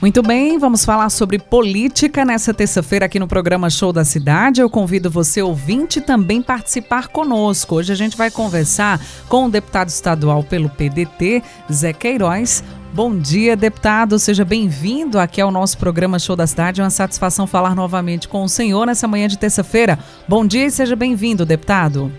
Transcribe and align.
Muito 0.00 0.22
bem, 0.22 0.58
vamos 0.58 0.84
falar 0.84 1.10
sobre 1.10 1.40
política 1.40 2.24
nessa 2.24 2.54
terça-feira 2.54 3.06
aqui 3.06 3.18
no 3.18 3.26
programa 3.26 3.68
Show 3.68 3.92
da 3.92 4.04
Cidade. 4.04 4.60
Eu 4.60 4.70
convido 4.70 5.10
você, 5.10 5.42
ouvinte, 5.42 6.00
também 6.00 6.40
participar 6.40 7.08
conosco. 7.08 7.74
Hoje 7.74 7.92
a 7.92 7.96
gente 7.96 8.16
vai 8.16 8.30
conversar 8.30 9.04
com 9.28 9.46
o 9.46 9.50
deputado 9.50 9.88
estadual 9.88 10.44
pelo 10.44 10.68
PDT, 10.68 11.42
Zé 11.72 11.92
Queiroz. 11.92 12.62
Bom 12.92 13.18
dia, 13.18 13.56
deputado. 13.56 14.20
Seja 14.20 14.44
bem-vindo 14.44 15.18
aqui 15.18 15.40
ao 15.40 15.50
nosso 15.50 15.76
programa 15.76 16.20
Show 16.20 16.36
da 16.36 16.46
Cidade. 16.46 16.80
É 16.80 16.84
uma 16.84 16.90
satisfação 16.90 17.44
falar 17.44 17.74
novamente 17.74 18.28
com 18.28 18.44
o 18.44 18.48
senhor 18.48 18.86
nessa 18.86 19.08
manhã 19.08 19.26
de 19.26 19.36
terça-feira. 19.36 19.98
Bom 20.28 20.46
dia 20.46 20.66
e 20.66 20.70
seja 20.70 20.94
bem-vindo, 20.94 21.44
deputado. 21.44 22.12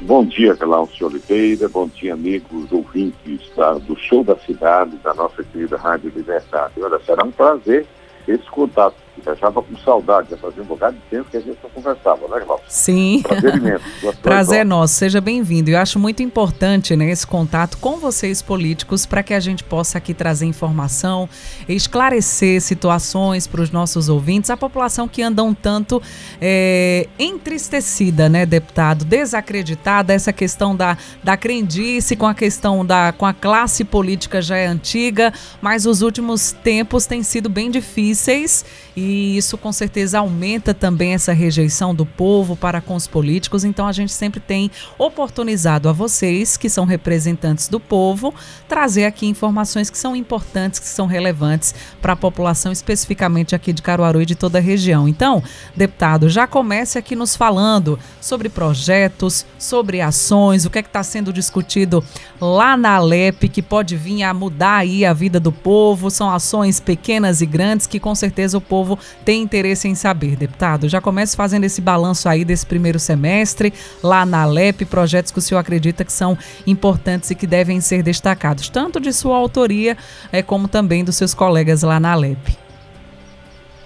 Bom 0.00 0.24
dia, 0.24 0.54
Glaucio 0.54 1.06
Oliveira, 1.06 1.68
bom 1.68 1.88
dia, 1.88 2.14
amigos 2.14 2.70
ouvintes 2.72 3.40
da, 3.56 3.74
do 3.74 3.96
Show 3.96 4.24
da 4.24 4.36
Cidade, 4.36 4.96
da 4.98 5.14
nossa 5.14 5.42
querida 5.44 5.76
Rádio 5.76 6.12
Liberdade. 6.14 6.74
Olha, 6.80 7.00
será 7.06 7.24
um 7.24 7.30
prazer 7.30 7.86
esse 8.26 8.44
contato. 8.50 8.96
Já 9.22 9.32
estava 9.32 9.62
com 9.62 9.76
saudade, 9.78 10.30
já 10.30 10.36
fazia 10.36 10.62
um 10.62 10.66
bocado 10.66 10.96
de 10.96 11.02
tempo 11.02 11.30
que 11.30 11.36
a 11.36 11.40
gente 11.40 11.58
não 11.62 11.70
conversava, 11.70 12.26
né, 12.28 12.44
Glaucio? 12.44 12.64
Sim. 12.68 13.22
Prazer 13.22 13.54
imenso. 13.54 13.84
Prazer 14.20 14.66
nosso, 14.66 14.94
seja 14.94 15.20
bem-vindo. 15.20 15.70
Eu 15.70 15.78
acho 15.78 15.98
muito 15.98 16.22
importante 16.22 16.96
né, 16.96 17.10
esse 17.10 17.26
contato 17.26 17.78
com 17.78 17.96
vocês 17.96 18.42
políticos 18.42 19.06
para 19.06 19.22
que 19.22 19.32
a 19.32 19.38
gente 19.38 19.62
possa 19.62 19.98
aqui 19.98 20.12
trazer 20.12 20.46
informação, 20.46 21.28
esclarecer 21.68 22.60
situações 22.60 23.46
para 23.46 23.62
os 23.62 23.70
nossos 23.70 24.08
ouvintes, 24.08 24.50
a 24.50 24.56
população 24.56 25.06
que 25.06 25.22
anda 25.22 25.44
um 25.44 25.54
tanto 25.54 26.02
é, 26.40 27.06
entristecida, 27.18 28.28
né, 28.28 28.44
deputado, 28.44 29.04
desacreditada, 29.04 30.12
essa 30.12 30.32
questão 30.32 30.74
da, 30.74 30.98
da 31.22 31.36
crendice 31.36 32.16
com 32.16 32.26
a 32.26 32.34
questão 32.34 32.84
da 32.84 33.12
com 33.12 33.26
a 33.26 33.32
classe 33.32 33.84
política 33.84 34.42
já 34.42 34.56
é 34.56 34.66
antiga, 34.66 35.32
mas 35.62 35.86
os 35.86 36.02
últimos 36.02 36.52
tempos 36.52 37.06
têm 37.06 37.22
sido 37.22 37.48
bem 37.48 37.70
difíceis 37.70 38.64
e 38.96 39.03
isso 39.04 39.56
com 39.58 39.72
certeza 39.72 40.18
aumenta 40.18 40.72
também 40.72 41.14
essa 41.14 41.32
rejeição 41.32 41.94
do 41.94 42.06
povo 42.06 42.56
para 42.56 42.80
com 42.80 42.94
os 42.94 43.06
políticos. 43.06 43.64
Então 43.64 43.86
a 43.86 43.92
gente 43.92 44.12
sempre 44.12 44.40
tem 44.40 44.70
oportunizado 44.98 45.88
a 45.88 45.92
vocês, 45.92 46.56
que 46.56 46.68
são 46.68 46.84
representantes 46.84 47.68
do 47.68 47.78
povo, 47.80 48.34
trazer 48.68 49.04
aqui 49.04 49.26
informações 49.26 49.90
que 49.90 49.98
são 49.98 50.14
importantes, 50.14 50.80
que 50.80 50.86
são 50.86 51.06
relevantes 51.06 51.74
para 52.00 52.12
a 52.12 52.16
população, 52.16 52.72
especificamente 52.72 53.54
aqui 53.54 53.72
de 53.72 53.82
Caruaru 53.82 54.22
e 54.22 54.26
de 54.26 54.34
toda 54.34 54.58
a 54.58 54.62
região. 54.62 55.08
Então, 55.08 55.42
deputado, 55.76 56.28
já 56.28 56.46
comece 56.46 56.98
aqui 56.98 57.16
nos 57.16 57.36
falando 57.36 57.98
sobre 58.20 58.48
projetos, 58.48 59.46
sobre 59.58 60.00
ações, 60.00 60.64
o 60.64 60.70
que 60.70 60.78
é 60.78 60.82
que 60.82 60.88
está 60.88 61.02
sendo 61.02 61.32
discutido 61.32 62.04
lá 62.40 62.76
na 62.76 62.96
Alep, 62.96 63.48
que 63.48 63.62
pode 63.62 63.96
vir 63.96 64.22
a 64.22 64.34
mudar 64.34 64.76
aí 64.76 65.04
a 65.04 65.12
vida 65.12 65.40
do 65.40 65.52
povo. 65.52 66.10
São 66.10 66.30
ações 66.30 66.80
pequenas 66.80 67.40
e 67.40 67.46
grandes 67.46 67.86
que 67.86 68.00
com 68.00 68.14
certeza 68.14 68.58
o 68.58 68.60
povo 68.60 68.93
povo 68.94 68.98
tem 69.24 69.42
interesse 69.42 69.88
em 69.88 69.94
saber, 69.94 70.36
deputado? 70.36 70.88
Já 70.88 71.00
começo 71.00 71.36
fazendo 71.36 71.64
esse 71.64 71.80
balanço 71.80 72.28
aí 72.28 72.44
desse 72.44 72.64
primeiro 72.66 72.98
semestre, 72.98 73.72
lá 74.02 74.24
na 74.24 74.42
Alep, 74.42 74.84
projetos 74.86 75.30
que 75.30 75.38
o 75.38 75.42
senhor 75.42 75.60
acredita 75.60 76.04
que 76.04 76.12
são 76.12 76.36
importantes 76.66 77.30
e 77.30 77.34
que 77.34 77.46
devem 77.46 77.80
ser 77.80 78.02
destacados, 78.02 78.68
tanto 78.68 79.00
de 79.00 79.12
sua 79.12 79.36
autoria 79.36 79.96
é, 80.32 80.42
como 80.42 80.68
também 80.68 81.04
dos 81.04 81.16
seus 81.16 81.34
colegas 81.34 81.82
lá 81.82 81.98
na 81.98 82.12
Alep. 82.12 82.56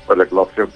Olha, 0.08 0.24
Glaucio, 0.24 0.68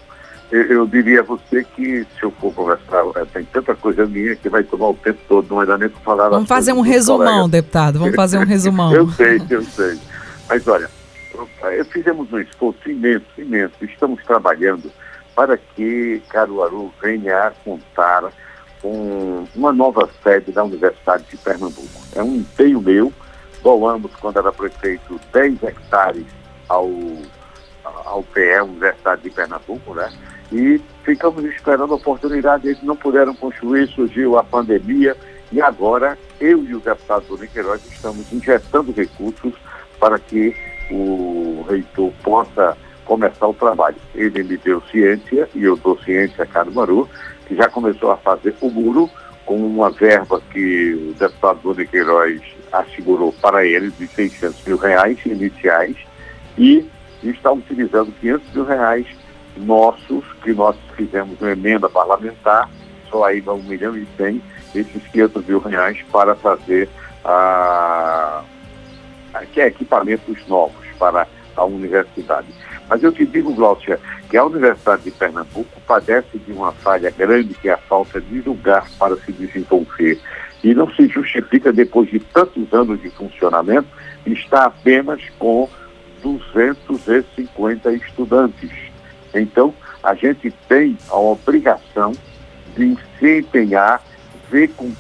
eu, 0.51 0.63
eu 0.63 0.87
diria 0.87 1.21
a 1.21 1.23
você 1.23 1.65
que 1.65 2.05
se 2.05 2.23
eu 2.23 2.31
for 2.33 2.53
conversar, 2.53 3.05
é, 3.17 3.25
tem 3.25 3.45
tanta 3.45 3.75
coisa 3.75 4.05
minha 4.07 4.37
que 4.37 4.49
vai 4.49 4.63
tomar 4.63 4.91
o 4.91 4.95
tempo 4.95 5.19
todo, 5.29 5.49
não 5.49 5.57
vai 5.57 5.67
dar 5.67 5.79
nem 5.79 5.89
para 5.89 6.01
falar. 6.01 6.29
Vamos 6.29 6.49
fazer 6.49 6.73
um 6.73 6.83
resumão, 6.83 7.27
colegas. 7.27 7.51
deputado, 7.51 7.99
vamos 7.99 8.15
fazer 8.15 8.39
um 8.39 8.45
resumão. 8.47 8.93
eu 8.95 9.11
sei, 9.11 9.41
eu 9.49 9.63
sei. 9.63 9.99
Mas 10.49 10.67
olha, 10.69 10.91
fizemos 11.91 12.33
um 12.33 12.41
esforço 12.41 12.91
imenso, 12.91 13.27
imenso. 13.39 13.75
Estamos 13.83 14.23
trabalhando 14.25 14.91
para 15.35 15.57
que 15.57 16.23
Caruaru 16.29 16.93
venha 17.01 17.47
a 17.47 17.51
contar 17.51 18.33
com 18.81 19.47
uma 19.55 19.73
nova 19.73 20.09
sede 20.23 20.53
da 20.53 20.65
Universidade 20.65 21.25
de 21.31 21.37
Pernambuco. 21.37 22.03
É 22.15 22.23
um 22.23 22.37
empenho 22.37 22.81
meu. 22.81 23.13
Doamos, 23.63 24.11
quando 24.17 24.39
era 24.39 24.53
prefeito, 24.53 25.21
10 25.33 25.63
hectares 25.63 26.27
ao, 26.69 26.91
ao 28.05 28.23
PE, 28.25 28.61
Universidade 28.63 29.23
de 29.23 29.31
Pernambuco, 29.31 29.95
né? 29.95 30.13
E 30.51 30.81
ficamos 31.05 31.45
esperando 31.45 31.93
a 31.93 31.97
oportunidade, 31.97 32.69
eles 32.69 32.83
não 32.83 32.97
puderam 32.97 33.35
construir, 33.35 33.87
surgiu 33.89 34.37
a 34.37 34.45
pandemia, 34.45 35.17
e 35.53 35.63
agora 35.63 36.19
eu 36.41 36.65
e 36.65 36.75
o 36.75 36.81
deputado 36.81 37.25
Bruno 37.27 37.47
Queiroz 37.47 37.81
estamos 37.87 38.31
injetando 38.33 38.93
recursos 38.93 39.55
para 40.01 40.19
que 40.19 40.55
o 40.93 41.65
reitor 41.69 42.13
possa 42.23 42.77
começar 43.05 43.47
o 43.47 43.55
trabalho. 43.55 43.97
Ele 44.15 44.43
me 44.43 44.57
deu 44.57 44.81
ciência, 44.91 45.49
e 45.55 45.65
eu 45.65 45.77
dou 45.77 45.99
ciência 45.99 46.45
a 46.45 46.47
Caruaru, 46.47 47.09
que 47.47 47.55
já 47.55 47.69
começou 47.69 48.11
a 48.11 48.17
fazer 48.17 48.55
o 48.61 48.71
muro 48.71 49.11
com 49.45 49.57
uma 49.57 49.91
verba 49.91 50.41
que 50.51 50.95
o 50.95 51.15
deputado 51.19 51.61
Bruno 51.63 51.87
Queiroz 51.87 52.41
assegurou 52.73 53.33
para 53.41 53.67
ele 53.67 53.91
de 53.91 54.07
600 54.07 54.65
mil 54.65 54.77
reais 54.77 55.19
iniciais 55.27 55.97
e 56.57 56.89
está 57.23 57.53
utilizando 57.53 58.13
500 58.21 58.55
mil 58.55 58.65
reais 58.65 59.07
nossos, 59.57 60.25
que 60.43 60.53
nós 60.53 60.77
fizemos 60.97 61.41
uma 61.41 61.51
emenda 61.51 61.89
parlamentar, 61.89 62.71
só 63.11 63.25
aí 63.25 63.41
dá 63.41 63.53
1 63.53 63.63
milhão 63.65 63.97
e 63.97 64.07
100, 64.17 64.43
esses 64.75 65.07
500 65.09 65.47
mil 65.47 65.59
reais 65.59 65.99
para 66.11 66.35
fazer 66.37 66.89
a, 67.25 68.43
que 69.53 69.61
é 69.61 69.67
equipamentos 69.67 70.47
novos 70.47 70.82
para 71.03 71.27
a 71.57 71.65
universidade. 71.65 72.47
Mas 72.89 73.03
eu 73.03 73.11
te 73.11 73.27
digo, 73.27 73.53
Glaucia, 73.55 73.99
que 74.31 74.37
a 74.37 74.45
Universidade 74.45 75.03
de 75.03 75.11
Pernambuco 75.11 75.81
padece 75.85 76.39
de 76.39 76.53
uma 76.53 76.71
falha 76.71 77.11
grande, 77.11 77.55
que 77.55 77.69
é 77.69 77.73
a 77.73 77.79
falta 77.79 78.21
de 78.21 78.41
lugar 78.41 78.87
para 79.01 79.17
se 79.17 79.33
desenvolver. 79.33 80.21
E 80.63 80.73
não 80.73 80.89
se 80.95 81.09
justifica, 81.09 81.73
depois 81.73 82.09
de 82.09 82.21
tantos 82.21 82.73
anos 82.73 83.03
de 83.03 83.11
funcionamento, 83.11 83.89
estar 84.25 84.67
apenas 84.67 85.21
com 85.41 85.69
250 86.23 87.93
estudantes. 87.95 88.71
Então, 89.35 89.75
a 90.05 90.15
gente 90.15 90.53
tem 90.69 90.97
a 91.11 91.19
obrigação 91.19 92.13
de 92.77 92.97
se 93.19 93.41
empenhar 93.41 94.01
ver 94.49 94.69
com 94.77 94.93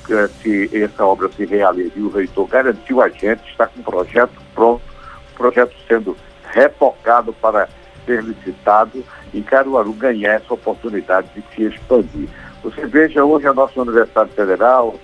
que 0.42 0.70
essa 0.72 1.04
obra 1.04 1.30
se 1.36 1.44
realize. 1.44 1.92
E 1.94 2.00
o 2.00 2.10
reitor 2.10 2.48
garantiu 2.48 3.00
a 3.00 3.08
gente, 3.08 3.42
está 3.48 3.66
com 3.66 3.80
o 3.80 3.84
projeto 3.84 4.32
pronto, 4.54 4.91
projeto 5.32 5.74
sendo 5.86 6.16
repocado 6.50 7.32
para 7.32 7.68
ser 8.04 8.22
licitado 8.22 9.04
e 9.32 9.40
Caruaru 9.42 9.92
ganhar 9.92 10.34
essa 10.34 10.54
oportunidade 10.54 11.28
de 11.34 11.42
se 11.54 11.62
expandir. 11.64 12.28
Você 12.62 12.86
veja, 12.86 13.24
hoje 13.24 13.46
a 13.46 13.52
nossa 13.52 13.80
Universidade 13.80 14.30
Federal, 14.32 14.94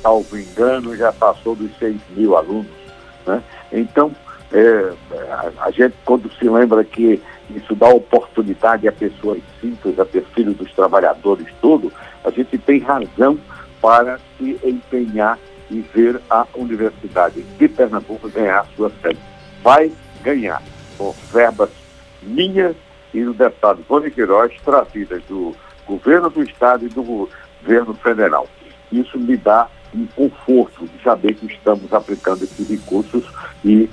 salvo 0.00 0.36
engano, 0.38 0.96
já 0.96 1.12
passou 1.12 1.54
dos 1.54 1.76
6 1.78 1.96
mil 2.10 2.36
alunos. 2.36 2.70
Né? 3.26 3.42
Então, 3.72 4.12
é, 4.52 4.92
a, 5.30 5.66
a, 5.66 5.70
gente, 5.70 5.94
quando 6.04 6.30
se 6.32 6.48
lembra 6.48 6.84
que 6.84 7.20
isso 7.50 7.74
dá 7.74 7.88
oportunidade 7.88 8.86
a 8.88 8.92
pessoas 8.92 9.40
simples, 9.60 9.98
a 9.98 10.04
perfil 10.04 10.54
dos 10.54 10.72
trabalhadores, 10.72 11.46
tudo, 11.60 11.92
a 12.24 12.30
gente 12.30 12.56
tem 12.58 12.80
razão 12.80 13.38
para 13.80 14.18
se 14.38 14.58
empenhar 14.62 15.38
e 15.70 15.80
ver 15.94 16.20
a 16.30 16.46
Universidade 16.54 17.42
de 17.42 17.68
Pernambuco 17.68 18.28
ganhar 18.28 18.66
sua 18.76 18.90
sede. 19.02 19.31
Vai 19.62 19.92
ganhar, 20.22 20.62
com 20.98 21.14
verbas 21.32 21.70
minhas 22.22 22.76
e 23.12 23.22
do 23.22 23.34
deputado 23.34 23.84
Rony 23.88 24.10
Queiroz, 24.10 24.52
trazidas 24.64 25.22
do 25.24 25.54
governo 25.86 26.30
do 26.30 26.42
Estado 26.42 26.86
e 26.86 26.88
do 26.88 27.02
governo 27.02 27.94
federal. 27.94 28.48
Isso 28.90 29.18
me 29.18 29.36
dá 29.36 29.68
um 29.94 30.06
conforto 30.06 30.86
de 30.86 31.02
saber 31.02 31.34
que 31.34 31.46
estamos 31.46 31.92
aplicando 31.92 32.44
esses 32.44 32.68
recursos 32.68 33.30
e 33.64 33.88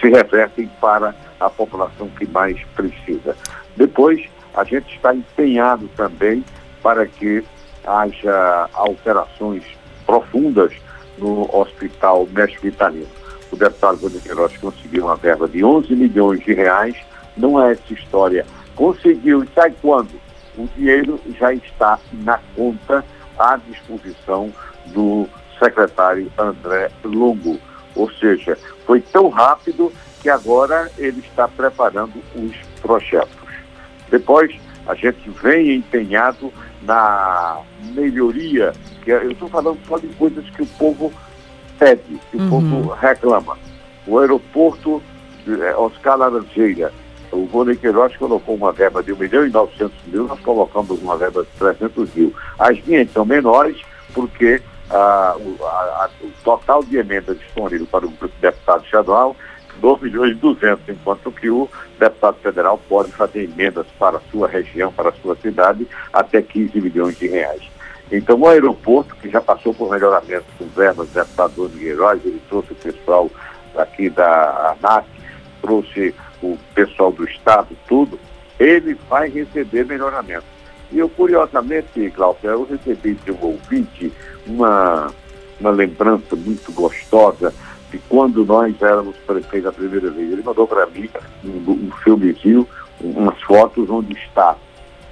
se 0.00 0.08
revertem 0.08 0.70
para 0.80 1.14
a 1.40 1.48
população 1.48 2.08
que 2.10 2.26
mais 2.26 2.60
precisa. 2.76 3.36
Depois, 3.76 4.22
a 4.54 4.64
gente 4.64 4.94
está 4.94 5.14
empenhado 5.14 5.88
também 5.96 6.44
para 6.82 7.06
que 7.06 7.42
haja 7.86 8.68
alterações 8.74 9.64
profundas 10.04 10.72
no 11.18 11.48
Hospital 11.54 12.28
Mestre 12.32 12.70
Vitalino. 12.70 13.21
O 13.52 13.56
deputado 13.56 14.00
Rony 14.00 14.18
Queiroz 14.18 14.56
conseguiu 14.56 15.04
uma 15.04 15.16
verba 15.16 15.46
de 15.46 15.62
11 15.62 15.94
milhões 15.94 16.40
de 16.40 16.54
reais. 16.54 16.96
Não 17.36 17.62
é 17.62 17.72
essa 17.72 17.92
história. 17.92 18.46
Conseguiu, 18.74 19.44
e 19.44 19.48
sai 19.54 19.74
quando? 19.82 20.10
O 20.56 20.66
dinheiro 20.74 21.20
já 21.38 21.52
está 21.52 21.98
na 22.12 22.40
conta 22.56 23.04
à 23.38 23.56
disposição 23.56 24.50
do 24.86 25.28
secretário 25.58 26.32
André 26.38 26.90
Longo. 27.04 27.58
Ou 27.94 28.10
seja, 28.12 28.56
foi 28.86 29.02
tão 29.02 29.28
rápido 29.28 29.92
que 30.22 30.30
agora 30.30 30.90
ele 30.96 31.20
está 31.20 31.46
preparando 31.46 32.22
os 32.34 32.56
projetos. 32.80 33.36
Depois, 34.10 34.54
a 34.86 34.94
gente 34.94 35.28
vem 35.42 35.76
empenhado 35.76 36.52
na 36.82 37.60
melhoria, 37.94 38.72
que 39.02 39.10
eu 39.10 39.30
estou 39.30 39.48
falando 39.48 39.78
só 39.86 39.98
de 39.98 40.08
coisas 40.08 40.48
que 40.50 40.62
o 40.62 40.66
povo 40.66 41.12
pede, 41.82 42.20
que 42.30 42.36
uhum. 42.36 42.46
o 42.46 42.50
povo 42.50 42.94
reclama. 42.94 43.58
O 44.06 44.18
aeroporto 44.18 45.02
eh, 45.48 45.74
Oscar 45.76 46.16
Laranjeira, 46.16 46.92
o 47.32 47.44
Rony 47.46 47.76
Queiroz 47.76 48.16
colocou 48.16 48.54
uma 48.54 48.72
verba 48.72 49.02
de 49.02 49.12
1 49.12 49.16
milhão 49.16 49.46
e 49.46 49.50
900 49.50 49.92
mil, 50.06 50.28
nós 50.28 50.38
colocamos 50.40 51.02
uma 51.02 51.16
verba 51.16 51.42
de 51.42 51.48
300 51.58 52.14
mil. 52.14 52.32
As 52.58 52.80
minhas 52.84 53.10
são 53.12 53.24
menores 53.24 53.80
porque 54.14 54.62
ah, 54.90 55.34
o, 55.38 55.64
a, 55.64 56.10
o, 56.20 56.30
total 56.44 56.84
de 56.84 56.98
emendas 56.98 57.38
disponível 57.38 57.86
para 57.86 58.06
o 58.06 58.12
deputado 58.40 58.84
estadual 58.84 59.34
2 59.80 60.02
milhões 60.02 60.32
e 60.32 60.34
200, 60.34 60.88
enquanto 60.88 61.32
que 61.32 61.50
o 61.50 61.68
deputado 61.98 62.36
federal 62.42 62.78
pode 62.88 63.10
fazer 63.12 63.44
emendas 63.44 63.86
para 63.98 64.18
a 64.18 64.20
sua 64.30 64.46
região, 64.46 64.92
para 64.92 65.08
a 65.08 65.12
sua 65.14 65.34
cidade, 65.36 65.88
até 66.12 66.42
15 66.42 66.80
milhões 66.80 67.18
de 67.18 67.26
reais. 67.26 67.62
Então, 68.12 68.38
o 68.38 68.46
aeroporto, 68.46 69.16
que 69.16 69.30
já 69.30 69.40
passou 69.40 69.72
por 69.72 69.90
melhoramento 69.90 70.44
com 70.58 70.66
verbas 70.66 71.08
do 71.08 71.14
deputado 71.14 71.54
Bruno 71.54 71.70
Queiroz, 71.70 72.20
ele 72.22 72.42
trouxe 72.46 72.72
o 72.72 72.76
pessoal 72.76 73.30
aqui 73.74 74.10
da 74.10 74.76
ANAC, 74.78 75.06
trouxe 75.62 76.14
o 76.42 76.58
pessoal 76.74 77.10
do 77.10 77.24
Estado, 77.24 77.68
tudo, 77.88 78.20
ele 78.60 78.98
vai 79.08 79.30
receber 79.30 79.86
melhoramento. 79.86 80.44
E 80.90 80.98
eu, 80.98 81.08
curiosamente, 81.08 82.10
Cláudio, 82.10 82.50
eu 82.50 82.64
recebi 82.64 83.14
de 83.14 83.32
um 83.32 83.38
ouvinte 83.40 84.12
uma, 84.46 85.10
uma 85.58 85.70
lembrança 85.70 86.36
muito 86.36 86.70
gostosa 86.70 87.54
de 87.90 87.96
quando 88.10 88.44
nós 88.44 88.74
éramos 88.82 89.16
prefeitos 89.26 89.70
a 89.70 89.72
primeira 89.72 90.10
vez. 90.10 90.30
Ele 90.30 90.42
mandou 90.42 90.66
para 90.66 90.84
mim 90.84 91.08
um, 91.42 91.70
um 91.70 91.90
filmezinho, 92.04 92.68
umas 93.00 93.40
fotos 93.40 93.88
onde 93.88 94.12
está 94.12 94.54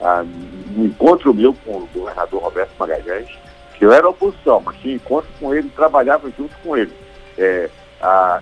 ah, 0.01 0.25
um 0.77 0.85
encontro 0.85 1.35
meu 1.35 1.55
com 1.65 1.79
o 1.79 1.89
governador 1.93 2.43
Roberto 2.43 2.73
Magalhães, 2.79 3.29
que 3.77 3.85
eu 3.85 3.93
era 3.93 4.09
oposição, 4.09 4.61
mas 4.65 4.77
tinha 4.77 4.95
encontro 4.95 5.31
com 5.39 5.55
ele, 5.55 5.69
trabalhava 5.71 6.31
junto 6.37 6.55
com 6.63 6.77
ele. 6.77 6.93
É, 7.39 7.71
a, 8.01 8.41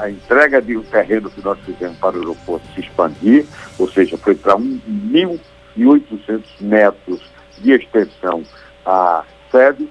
a, 0.00 0.10
entrega 0.10 0.60
de 0.60 0.76
um 0.76 0.82
terreno 0.82 1.30
que 1.30 1.40
nós 1.42 1.58
fizemos 1.60 1.96
para 1.98 2.16
o 2.16 2.20
aeroporto 2.20 2.66
se 2.74 2.80
expandir, 2.80 3.46
ou 3.78 3.88
seja, 3.90 4.18
foi 4.18 4.34
para 4.34 4.56
1.800 4.56 6.42
metros 6.60 7.22
de 7.58 7.72
extensão 7.72 8.42
a 8.84 9.24
sede, 9.50 9.88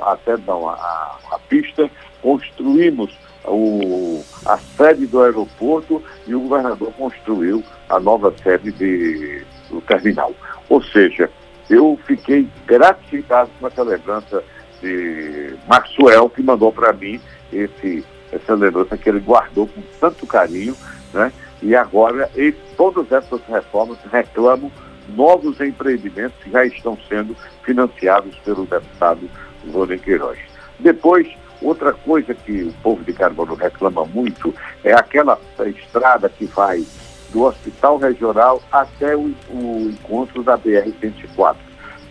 a 0.00 0.16
sede 0.24 0.42
não, 0.46 0.68
a, 0.68 1.18
a 1.32 1.38
pista, 1.48 1.90
construímos 2.22 3.16
o, 3.44 4.22
a 4.44 4.58
sede 4.58 5.06
do 5.06 5.22
aeroporto 5.22 6.02
e 6.26 6.34
o 6.34 6.40
governador 6.40 6.92
construiu 6.92 7.62
a 7.88 7.98
nova 7.98 8.34
sede 8.42 8.72
de, 8.72 9.44
do 9.68 9.80
terminal. 9.80 10.32
Ou 10.68 10.82
seja, 10.82 11.30
eu 11.68 11.98
fiquei 12.06 12.48
gratificado 12.66 13.50
com 13.58 13.66
essa 13.66 13.82
lembrança 13.82 14.42
de 14.80 15.54
Maxwell, 15.66 16.30
que 16.30 16.42
mandou 16.42 16.72
para 16.72 16.92
mim 16.92 17.20
esse, 17.52 18.04
essa 18.32 18.54
lembrança 18.54 18.96
que 18.96 19.08
ele 19.08 19.20
guardou 19.20 19.66
com 19.66 19.82
tanto 20.00 20.26
carinho, 20.26 20.76
né? 21.12 21.32
E 21.60 21.74
agora 21.74 22.30
ele, 22.34 22.56
todas 22.76 23.10
essas 23.10 23.40
reformas 23.48 23.98
reclamam 24.10 24.70
novos 25.08 25.60
empreendimentos 25.60 26.36
que 26.42 26.50
já 26.50 26.64
estão 26.64 26.96
sendo 27.08 27.36
financiados 27.64 28.36
pelo 28.44 28.66
deputado 28.66 29.28
Rony 29.72 29.98
Queiroz. 29.98 30.38
Depois, 30.78 31.26
outra 31.60 31.92
coisa 31.92 32.34
que 32.34 32.62
o 32.62 32.72
povo 32.82 33.02
de 33.02 33.12
Carbono 33.12 33.54
reclama 33.54 34.04
muito 34.04 34.54
é 34.84 34.92
aquela 34.92 35.38
estrada 35.66 36.28
que 36.28 36.44
vai 36.46 36.84
do 37.30 37.44
Hospital 37.44 37.98
Regional 37.98 38.62
até 38.70 39.16
o, 39.16 39.34
o 39.50 39.90
encontro 39.90 40.42
da 40.42 40.56
BR-104. 40.56 41.56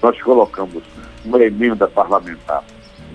Nós 0.02 0.22
colocamos 0.22 0.84
uma 1.26 1.42
emenda 1.44 1.88
parlamentar 1.88 2.64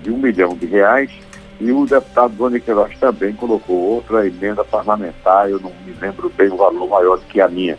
de 0.01 0.11
um 0.11 0.17
milhão 0.17 0.55
de 0.55 0.65
reais 0.65 1.11
e 1.59 1.71
o 1.71 1.85
deputado 1.85 2.35
Doni 2.35 2.59
Queiroz 2.59 2.97
também 2.99 3.33
colocou 3.33 3.77
outra 3.77 4.27
emenda 4.27 4.63
parlamentar, 4.65 5.49
eu 5.49 5.59
não 5.59 5.71
me 5.85 5.93
lembro 5.99 6.29
bem 6.29 6.49
o 6.49 6.57
valor 6.57 6.89
maior 6.89 7.17
do 7.17 7.25
que 7.25 7.39
a 7.39 7.47
minha. 7.47 7.77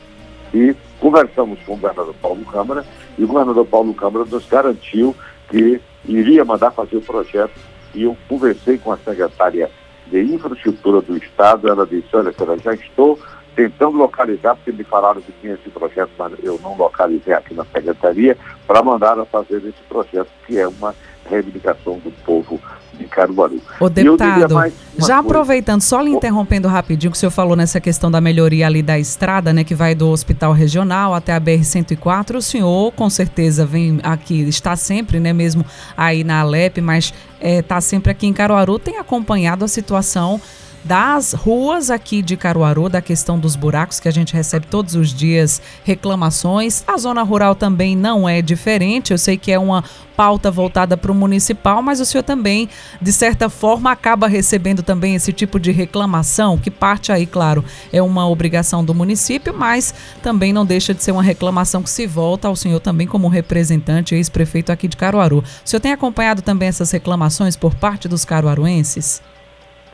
E 0.55 0.75
conversamos 1.01 1.59
com 1.67 1.75
o 1.75 1.77
governador 1.77 2.15
Paulo 2.23 2.45
Câmara 2.47 2.85
e 3.19 3.25
o 3.25 3.27
governador 3.27 3.67
Paulo 3.67 3.93
Câmara 3.93 4.25
nos 4.25 4.47
garantiu 4.47 5.15
que 5.51 5.81
iria 6.07 6.45
mandar 6.45 6.71
fazer 6.71 6.97
o 6.97 7.03
projeto 7.03 7.53
e 7.95 8.05
eu 8.05 8.17
conversei 8.29 8.79
com 8.79 8.93
a 8.93 8.97
secretária 8.97 9.71
de 10.07 10.21
Infraestrutura 10.21 11.01
do 11.01 11.17
Estado, 11.17 11.69
ela 11.69 11.87
disse, 11.87 12.09
olha, 12.15 12.33
senhora, 12.33 12.59
já 12.59 12.75
estou 12.75 13.19
tentando 13.55 13.97
localizar, 13.97 14.57
porque 14.57 14.73
me 14.73 14.85
falaram 14.85 15.21
que 15.21 15.33
tinha 15.41 15.55
esse 15.55 15.71
projeto, 15.71 16.11
mas 16.19 16.33
eu 16.43 16.59
não 16.63 16.77
localizei 16.77 17.33
aqui 17.33 17.55
na 17.55 17.65
secretaria, 17.65 18.37
para 18.67 18.83
mandar 18.83 19.19
a 19.19 19.25
fazer 19.25 19.59
esse 19.59 19.83
projeto, 19.89 20.29
que 20.47 20.59
é 20.59 20.67
uma 20.67 20.95
reivindicação 21.29 21.99
do 21.99 22.11
povo 22.25 22.61
de 22.99 23.05
Caruaru. 23.07 23.61
O 23.81 23.89
deputado, 23.89 24.73
já 24.99 25.19
aproveitando, 25.19 25.81
só 25.81 26.01
lhe 26.01 26.11
interrompendo 26.11 26.69
rapidinho, 26.69 27.11
que 27.11 27.17
o 27.17 27.21
senhor 27.21 27.31
falou 27.31 27.57
nessa 27.57 27.81
questão 27.81 28.11
da 28.11 28.21
melhoria 28.21 28.67
ali 28.67 28.83
da 28.83 28.99
estrada, 28.99 29.53
né, 29.53 29.65
que 29.65 29.75
vai 29.75 29.95
do 29.95 30.09
hospital 30.09 30.53
regional 30.53 31.15
até 31.15 31.33
a 31.35 31.41
BR-104, 31.41 32.37
o 32.37 32.43
senhor 32.43 32.93
com 32.93 33.11
certeza 33.11 33.67
vem 33.67 33.99
aqui, 34.03 34.43
está 34.49 34.77
sempre, 34.77 35.19
né, 35.19 35.33
mesmo 35.33 35.65
aí 35.97 36.23
na 36.23 36.41
Alep, 36.41 36.81
mas 36.81 37.13
está 37.41 37.75
eh, 37.75 37.79
é, 37.79 37.81
sempre 37.81 38.13
aqui 38.13 38.27
em 38.27 38.33
Caruaru, 38.33 38.79
tem 38.79 38.99
acompanhado 38.99 39.65
a 39.65 39.69
situação 39.69 40.41
das 40.85 41.33
ruas 41.33 41.91
aqui 41.91 42.21
de 42.21 42.37
Caruaru, 42.37 42.91
da 42.91 43.01
questão 43.01 43.39
dos 43.39 43.57
buracos, 43.57 43.99
que 43.99 44.09
a 44.09 44.13
gente 44.13 44.35
recebe 44.35 44.67
todos 44.67 44.95
os 44.95 45.15
dias 45.15 45.63
reclamações. 45.83 46.85
A 46.87 46.99
zona 46.99 47.23
rural 47.23 47.55
também 47.55 47.97
não 47.97 48.29
é 48.29 48.43
diferente. 48.43 49.11
Eu 49.11 49.19
sei 49.19 49.39
que 49.39 49.51
é 49.51 49.59
uma 49.59 49.83
pauta 50.15 50.51
voltada 50.51 50.97
para 50.97 51.11
o 51.11 51.15
municipal, 51.15 51.83
mas 51.83 52.01
o 52.01 52.05
senhor 52.05 52.23
também, 52.23 52.69
de 53.01 53.13
certa 53.13 53.49
forma, 53.49 53.91
acaba 53.91 54.29
recebendo 54.29 54.83
também 54.83 55.15
esse 55.15 55.33
tipo 55.33 55.59
de 55.59 55.73
reclamação, 55.73 56.57
que 56.57 56.71
parte 56.71 57.11
aí, 57.11 57.27
claro, 57.27 57.65
é 57.93 58.01
uma 58.01 58.29
obrigação 58.29 58.85
do 58.85 58.95
município, 58.95 59.53
mas 59.53 59.95
também 60.23 60.53
não 60.53 60.65
deixa 60.65 60.95
de 60.95 61.03
ser 61.03 61.13
uma 61.13 61.23
reclamação 61.23 61.83
que 61.83 61.91
se 61.91 62.07
volta 62.07 62.47
ao 62.47 62.55
senhor 62.55 62.79
também 62.79 63.07
como 63.07 63.27
representante, 63.27 64.15
ex-prefeito 64.15 64.71
aqui 64.71 64.87
de 64.87 64.97
Caruaru. 64.97 65.39
O 65.39 65.69
senhor 65.69 65.81
tem 65.81 65.93
acompanhado 65.93 66.43
também 66.43 66.69
essas 66.69 66.91
reclamações 66.91 67.57
por 67.57 67.75
parte 67.75 68.07
dos 68.07 68.25
caruaruenses? 68.25 69.21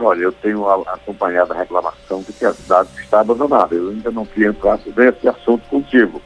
Olha, 0.01 0.23
eu 0.23 0.33
tenho 0.33 0.67
acompanhado 0.69 1.53
a 1.53 1.57
reclamação 1.57 2.23
de 2.23 2.33
que 2.33 2.47
a 2.47 2.55
cidade 2.55 2.89
está 2.99 3.21
abandonada. 3.21 3.75
Eu 3.75 3.91
ainda 3.91 4.11
não 4.11 4.25
queria 4.25 4.49
entrar 4.49 4.81
nesse 4.97 5.29
assunto 5.29 5.69
contigo. 5.69 6.23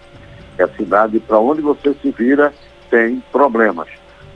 É 0.57 0.63
a 0.63 0.69
cidade, 0.69 1.19
para 1.19 1.41
onde 1.41 1.61
você 1.61 1.93
se 1.95 2.13
vira, 2.13 2.55
tem 2.89 3.21
problemas. 3.33 3.89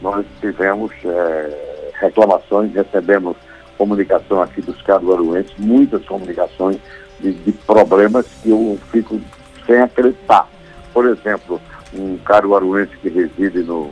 Nós 0.02 0.26
tivemos 0.40 0.90
é, 1.04 1.90
reclamações, 2.00 2.74
recebemos 2.74 3.36
comunicação 3.76 4.42
aqui 4.42 4.60
dos 4.60 4.82
caruaruenses, 4.82 5.54
muitas 5.56 6.04
comunicações 6.04 6.78
de, 7.20 7.32
de, 7.32 7.52
problemas 7.52 8.26
que 8.42 8.50
eu 8.50 8.76
fico 8.90 9.20
sem 9.64 9.80
acreditar. 9.80 10.48
Por 10.92 11.06
exemplo, 11.06 11.60
um 11.94 12.18
caruaruense 12.18 12.96
que 12.96 13.08
reside 13.08 13.60
no, 13.60 13.88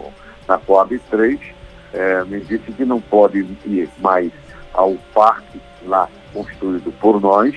na 0.49 0.59
Coab 0.59 0.99
3 1.09 1.39
é, 1.93 2.25
me 2.25 2.41
disse 2.41 2.73
que 2.73 2.85
não 2.85 3.01
pode 3.01 3.47
ir 3.65 3.89
mais 3.99 4.33
ao 4.77 4.95
parque 5.13 5.61
lá 5.85 6.09
construído 6.33 6.93
por 7.01 7.21
nós, 7.21 7.55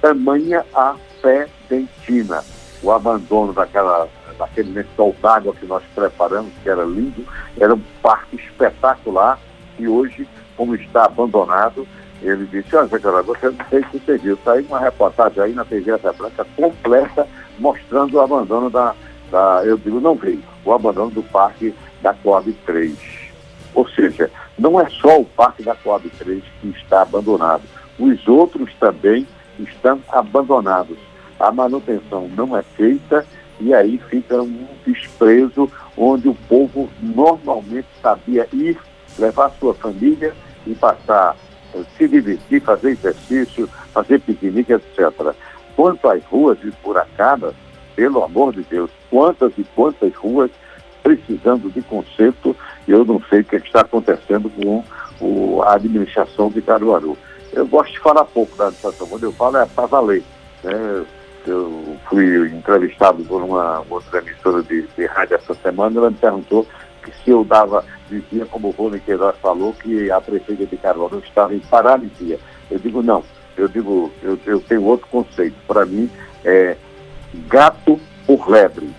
tamanha 0.00 0.64
a 0.74 0.96
fé 1.22 1.48
dentina, 1.68 2.42
o 2.82 2.90
abandono 2.90 3.52
daquela, 3.52 4.08
daquele 4.38 4.72
lençol 4.72 5.14
d'água 5.22 5.54
que 5.54 5.66
nós 5.66 5.82
preparamos, 5.94 6.52
que 6.62 6.68
era 6.68 6.84
lindo, 6.84 7.24
era 7.58 7.74
um 7.74 7.82
parque 8.02 8.36
espetacular, 8.36 9.38
e 9.78 9.86
hoje, 9.86 10.28
como 10.56 10.74
está 10.74 11.04
abandonado, 11.04 11.86
ele 12.22 12.46
disse, 12.46 12.74
olha, 12.74 12.88
Zé 12.88 12.98
você 12.98 13.50
não 13.50 13.66
sei 13.68 13.84
se 13.84 13.98
você 13.98 14.18
viu, 14.18 14.38
saiu 14.44 14.64
uma 14.66 14.80
reportagem 14.80 15.42
aí 15.42 15.52
na 15.52 15.64
TV 15.64 15.92
Asa 15.92 16.12
Branca 16.12 16.46
completa, 16.56 17.26
mostrando 17.58 18.14
o 18.14 18.20
abandono 18.20 18.70
da, 18.70 18.94
da, 19.30 19.62
eu 19.64 19.76
digo, 19.76 20.00
não 20.00 20.14
veio, 20.14 20.42
o 20.64 20.72
abandono 20.72 21.10
do 21.10 21.22
parque 21.22 21.74
da 22.02 22.14
Coab 22.14 22.50
3. 22.64 23.25
Ou 23.76 23.86
seja, 23.90 24.30
não 24.58 24.80
é 24.80 24.88
só 24.88 25.20
o 25.20 25.24
Parque 25.26 25.62
da 25.62 25.74
Coab 25.74 26.08
3 26.08 26.42
que 26.62 26.68
está 26.70 27.02
abandonado, 27.02 27.62
os 27.98 28.26
outros 28.26 28.72
também 28.80 29.28
estão 29.58 30.00
abandonados. 30.08 30.96
A 31.38 31.52
manutenção 31.52 32.26
não 32.34 32.56
é 32.56 32.62
feita 32.62 33.26
e 33.60 33.74
aí 33.74 34.00
fica 34.08 34.40
um 34.40 34.66
desprezo 34.86 35.70
onde 35.94 36.26
o 36.26 36.34
povo 36.48 36.88
normalmente 37.02 37.86
sabia 38.00 38.48
ir, 38.50 38.78
levar 39.18 39.50
sua 39.60 39.74
família 39.74 40.32
e 40.66 40.74
passar, 40.74 41.36
a 41.74 41.84
se 41.98 42.08
divertir, 42.08 42.62
fazer 42.62 42.92
exercício, 42.92 43.68
fazer 43.92 44.20
piquenique, 44.20 44.72
etc. 44.72 45.34
Quanto 45.76 46.08
às 46.08 46.24
ruas 46.24 46.56
esburacadas, 46.64 47.54
pelo 47.94 48.24
amor 48.24 48.54
de 48.54 48.62
Deus, 48.62 48.90
quantas 49.10 49.52
e 49.58 49.64
quantas 49.74 50.14
ruas 50.14 50.50
precisando 51.16 51.70
de 51.70 51.82
conserto, 51.82 52.56
eu 52.86 53.04
não 53.04 53.20
sei 53.28 53.40
o 53.40 53.44
que 53.44 53.56
está 53.56 53.80
acontecendo 53.80 54.50
com 54.50 54.84
o, 55.20 55.62
a 55.62 55.74
administração 55.74 56.50
de 56.50 56.62
Caruaru. 56.62 57.16
Eu 57.52 57.66
gosto 57.66 57.92
de 57.92 58.00
falar 58.00 58.24
pouco 58.24 58.56
da 58.56 58.66
administração, 58.66 59.06
quando 59.08 59.24
eu 59.24 59.32
falo 59.32 59.56
é 59.56 59.66
para 59.66 59.86
valer. 59.86 60.22
Né? 60.62 61.04
Eu 61.46 61.96
fui 62.08 62.48
entrevistado 62.48 63.22
por 63.24 63.42
uma 63.42 63.82
outra 63.88 64.18
emissora 64.18 64.62
de, 64.62 64.82
de 64.82 65.06
rádio 65.06 65.36
essa 65.36 65.54
semana, 65.54 65.98
ela 65.98 66.10
me 66.10 66.16
perguntou 66.16 66.66
que 67.02 67.12
se 67.22 67.30
eu 67.30 67.44
dava, 67.44 67.84
dizia 68.10 68.44
como 68.46 68.68
o 68.68 68.70
Rony 68.72 68.98
Queiroz 69.00 69.36
falou, 69.40 69.72
que 69.72 70.10
a 70.10 70.20
prefeita 70.20 70.66
de 70.66 70.76
Caruaru 70.76 71.22
estava 71.24 71.54
em 71.54 71.60
paralisia. 71.60 72.38
Eu 72.68 72.78
digo 72.80 73.00
não, 73.00 73.22
eu 73.56 73.68
digo, 73.68 74.12
eu, 74.22 74.38
eu 74.44 74.60
tenho 74.60 74.84
outro 74.84 75.06
conceito. 75.06 75.56
Para 75.66 75.86
mim 75.86 76.10
é 76.44 76.76
gato 77.48 77.98
por 78.26 78.48
lebre. 78.48 78.90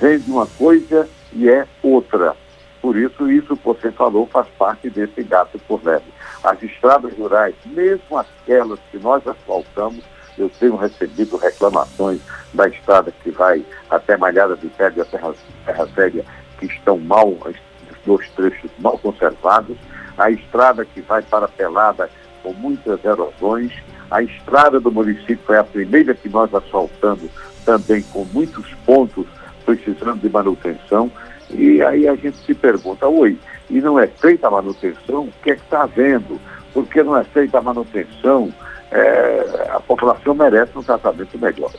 Vende 0.00 0.30
uma 0.30 0.46
coisa 0.46 1.08
e 1.34 1.48
é 1.48 1.66
outra. 1.82 2.36
Por 2.80 2.96
isso, 2.96 3.30
isso 3.30 3.56
que 3.56 3.64
você 3.64 3.90
falou 3.90 4.26
faz 4.26 4.46
parte 4.58 4.90
desse 4.90 5.22
gato 5.22 5.58
por 5.66 5.82
lebre. 5.84 6.12
As 6.42 6.62
estradas 6.62 7.16
rurais, 7.16 7.54
mesmo 7.64 8.18
aquelas 8.18 8.78
que 8.90 8.98
nós 8.98 9.26
asfaltamos, 9.26 10.04
eu 10.36 10.50
tenho 10.60 10.76
recebido 10.76 11.36
reclamações 11.36 12.20
da 12.52 12.68
estrada 12.68 13.12
que 13.22 13.30
vai 13.30 13.64
até 13.88 14.16
Malhada 14.16 14.56
de 14.56 14.66
Pé 14.68 14.92
e 14.96 15.00
a 15.00 15.04
Terra, 15.04 15.32
Terra 15.64 15.88
Séria, 15.94 16.24
que 16.58 16.66
estão 16.66 16.98
mal, 16.98 17.28
os 17.28 17.56
dois 18.04 18.28
trechos 18.30 18.70
mal 18.78 18.98
conservados, 18.98 19.76
a 20.18 20.30
estrada 20.30 20.84
que 20.84 21.00
vai 21.00 21.22
para 21.22 21.48
Pelada 21.48 22.10
com 22.42 22.52
muitas 22.52 23.02
erosões, 23.04 23.72
a 24.10 24.22
estrada 24.22 24.78
do 24.78 24.92
município 24.92 25.40
foi 25.46 25.56
a 25.56 25.64
primeira 25.64 26.14
que 26.14 26.28
nós 26.28 26.54
asfaltamos 26.54 27.30
também 27.64 28.02
com 28.12 28.24
muitos 28.26 28.74
pontos 28.84 29.26
precisando 29.64 30.20
de 30.20 30.28
manutenção. 30.28 31.10
E 31.50 31.82
aí 31.82 32.08
a 32.08 32.14
gente 32.14 32.36
se 32.38 32.54
pergunta, 32.54 33.06
oi, 33.08 33.38
e 33.70 33.80
não 33.80 33.98
é 33.98 34.06
feita 34.06 34.48
a 34.48 34.50
manutenção? 34.50 35.24
O 35.24 35.32
que 35.42 35.50
é 35.52 35.56
que 35.56 35.62
está 35.62 35.82
havendo? 35.82 36.40
Por 36.72 36.86
que 36.86 37.02
não 37.02 37.16
é 37.16 37.24
feita 37.24 37.58
a 37.58 37.62
manutenção? 37.62 38.52
É, 38.90 39.70
a 39.70 39.80
população 39.80 40.34
merece 40.34 40.76
um 40.76 40.82
tratamento 40.82 41.38
melhor. 41.38 41.72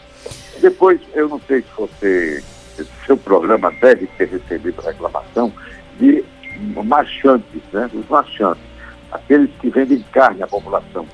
Depois, 0.59 0.99
eu 1.13 1.29
não 1.29 1.39
sei 1.47 1.61
se 1.61 1.67
você, 1.77 2.43
seu 3.05 3.17
programa 3.17 3.71
deve 3.81 4.07
ter 4.17 4.27
recebido 4.27 4.81
reclamação 4.81 5.51
de 5.99 6.23
marchantes, 6.83 7.61
né? 7.71 7.89
Os 7.93 8.07
marchantes, 8.07 8.63
aqueles 9.11 9.49
que 9.59 9.69
vendem 9.69 10.03
carne 10.11 10.43
à 10.43 10.47
população, 10.47 11.05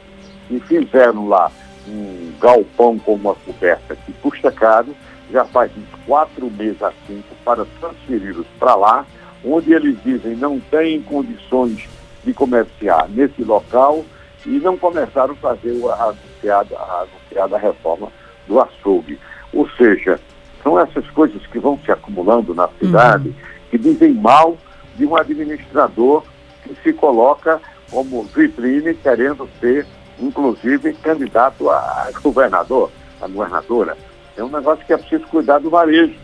e 0.49 0.59
fizeram 0.61 1.27
lá 1.27 1.51
um 1.87 2.33
galpão 2.39 2.97
com 2.99 3.15
uma 3.15 3.35
coberta 3.35 3.95
que 3.95 4.13
custa 4.13 4.51
caro, 4.51 4.95
já 5.31 5.45
faz 5.45 5.71
uns 5.77 6.05
quatro 6.05 6.50
meses 6.51 6.81
a 6.83 6.91
cinco 7.07 7.35
para 7.43 7.65
transferi-los 7.79 8.45
para 8.59 8.75
lá, 8.75 9.05
onde 9.43 9.73
eles 9.73 9.97
dizem 10.03 10.35
não 10.35 10.59
têm 10.59 11.01
condições 11.01 11.88
de 12.23 12.33
comerciar 12.33 13.07
nesse 13.09 13.43
local 13.43 14.05
e 14.45 14.59
não 14.59 14.77
começaram 14.77 15.33
a 15.33 15.38
fazer 15.38 15.75
a 15.89 16.03
anunciada, 16.03 16.75
a 16.77 17.05
anunciada 17.07 17.57
reforma 17.57 18.11
do 18.47 18.59
açougue. 18.59 19.19
Ou 19.53 19.67
seja, 19.71 20.19
são 20.63 20.79
essas 20.79 21.09
coisas 21.11 21.45
que 21.47 21.59
vão 21.59 21.79
se 21.83 21.91
acumulando 21.91 22.53
na 22.53 22.67
cidade, 22.79 23.29
uhum. 23.29 23.35
que 23.69 23.77
dizem 23.77 24.13
mal 24.13 24.57
de 24.95 25.05
um 25.05 25.15
administrador 25.15 26.23
que 26.63 26.75
se 26.83 26.93
coloca 26.93 27.59
como 27.89 28.23
vitrine 28.23 28.93
querendo 28.93 29.50
ser 29.59 29.85
inclusive 30.21 30.93
candidato 30.93 31.69
a 31.69 32.09
governador, 32.21 32.91
a 33.19 33.27
governadora. 33.27 33.97
É 34.38 34.43
um 34.43 34.50
negócio 34.50 34.85
que 34.85 34.93
é 34.93 34.97
preciso 34.97 35.25
cuidar 35.27 35.59
do 35.59 35.69
varejo. 35.69 36.15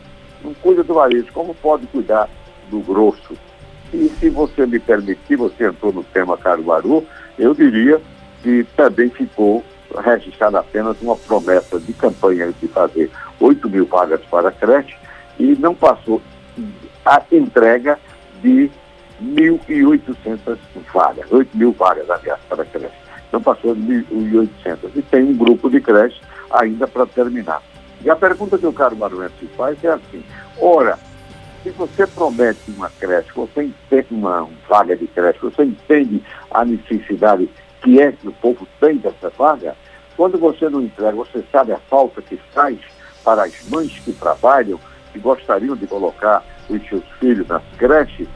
Não 0.44 0.54
cuida 0.54 0.84
do 0.84 0.94
varejo, 0.94 1.28
como 1.34 1.54
pode 1.56 1.86
cuidar 1.88 2.30
do 2.70 2.80
grosso? 2.80 3.38
E 3.94 4.10
se 4.20 4.30
você 4.30 4.66
me 4.66 4.80
permitir, 4.80 5.36
você 5.36 5.66
entrou 5.66 5.94
no 5.94 6.04
tema 6.04 6.38
Caruaru, 6.38 7.06
eu 7.40 7.54
diria 7.54 8.02
que 8.44 8.66
também 8.76 9.10
ficou 9.10 9.64
registrada 10.04 10.60
apenas 10.60 11.02
uma 11.02 11.16
promessa 11.16 11.80
de 11.80 11.94
campanha 11.94 12.54
de 12.60 12.68
fazer 12.68 13.10
8 13.40 13.70
mil 13.70 13.86
vagas 13.86 14.22
para 14.30 14.50
a 14.50 14.52
creche 14.52 14.96
e 15.40 15.56
não 15.56 15.74
passou 15.74 16.22
a 17.06 17.24
entrega 17.32 17.98
de 18.42 18.70
1.800 19.24 20.58
vagas, 20.94 21.32
8 21.32 21.58
mil 21.58 21.72
vagas, 21.72 22.10
aliás, 22.10 22.40
para 22.50 22.64
a 22.64 22.66
creche 22.66 23.08
não 23.32 23.42
passou 23.42 23.76
de 23.76 24.04
1.800. 24.12 24.78
E 24.96 25.02
tem 25.02 25.24
um 25.24 25.36
grupo 25.36 25.70
de 25.70 25.80
creches 25.82 26.20
ainda 26.52 26.88
para 26.88 27.06
terminar. 27.06 27.62
E 28.04 28.10
a 28.10 28.16
pergunta 28.16 28.58
que 28.58 28.66
o 28.66 28.74
Caro 28.74 28.96
Maruense 28.96 29.48
faz 29.56 29.84
é 29.84 29.90
assim, 29.90 30.24
ora, 30.60 30.98
se 31.64 31.70
você 31.72 32.06
promete 32.08 32.72
uma 32.72 32.90
creche, 33.00 33.30
você 33.36 33.64
entende 33.64 34.08
uma 34.12 34.48
vaga 34.70 34.96
de 34.96 35.08
creche, 35.08 35.40
você 35.42 35.64
entende 35.64 36.24
a 36.52 36.64
necessidade 36.64 37.50
que 37.82 38.00
é 38.00 38.12
que 38.12 38.28
o 38.28 38.32
povo 38.34 38.68
tem 38.80 38.98
dessa 38.98 39.30
vaga, 39.30 39.76
quando 40.16 40.38
você 40.38 40.70
não 40.70 40.82
entrega, 40.82 41.16
você 41.16 41.44
sabe 41.52 41.72
a 41.72 41.78
falta 41.78 42.22
que 42.22 42.38
faz 42.54 42.78
para 43.24 43.44
as 43.44 43.70
mães 43.70 43.92
que 44.00 44.14
trabalham, 44.14 44.80
que 45.12 45.20
gostariam 45.20 45.76
de 45.76 45.86
colocar 45.86 46.44
os 46.70 46.82
seus 46.88 47.04
filhos 47.20 47.48
nas 47.48 47.64
creches, 47.78 48.28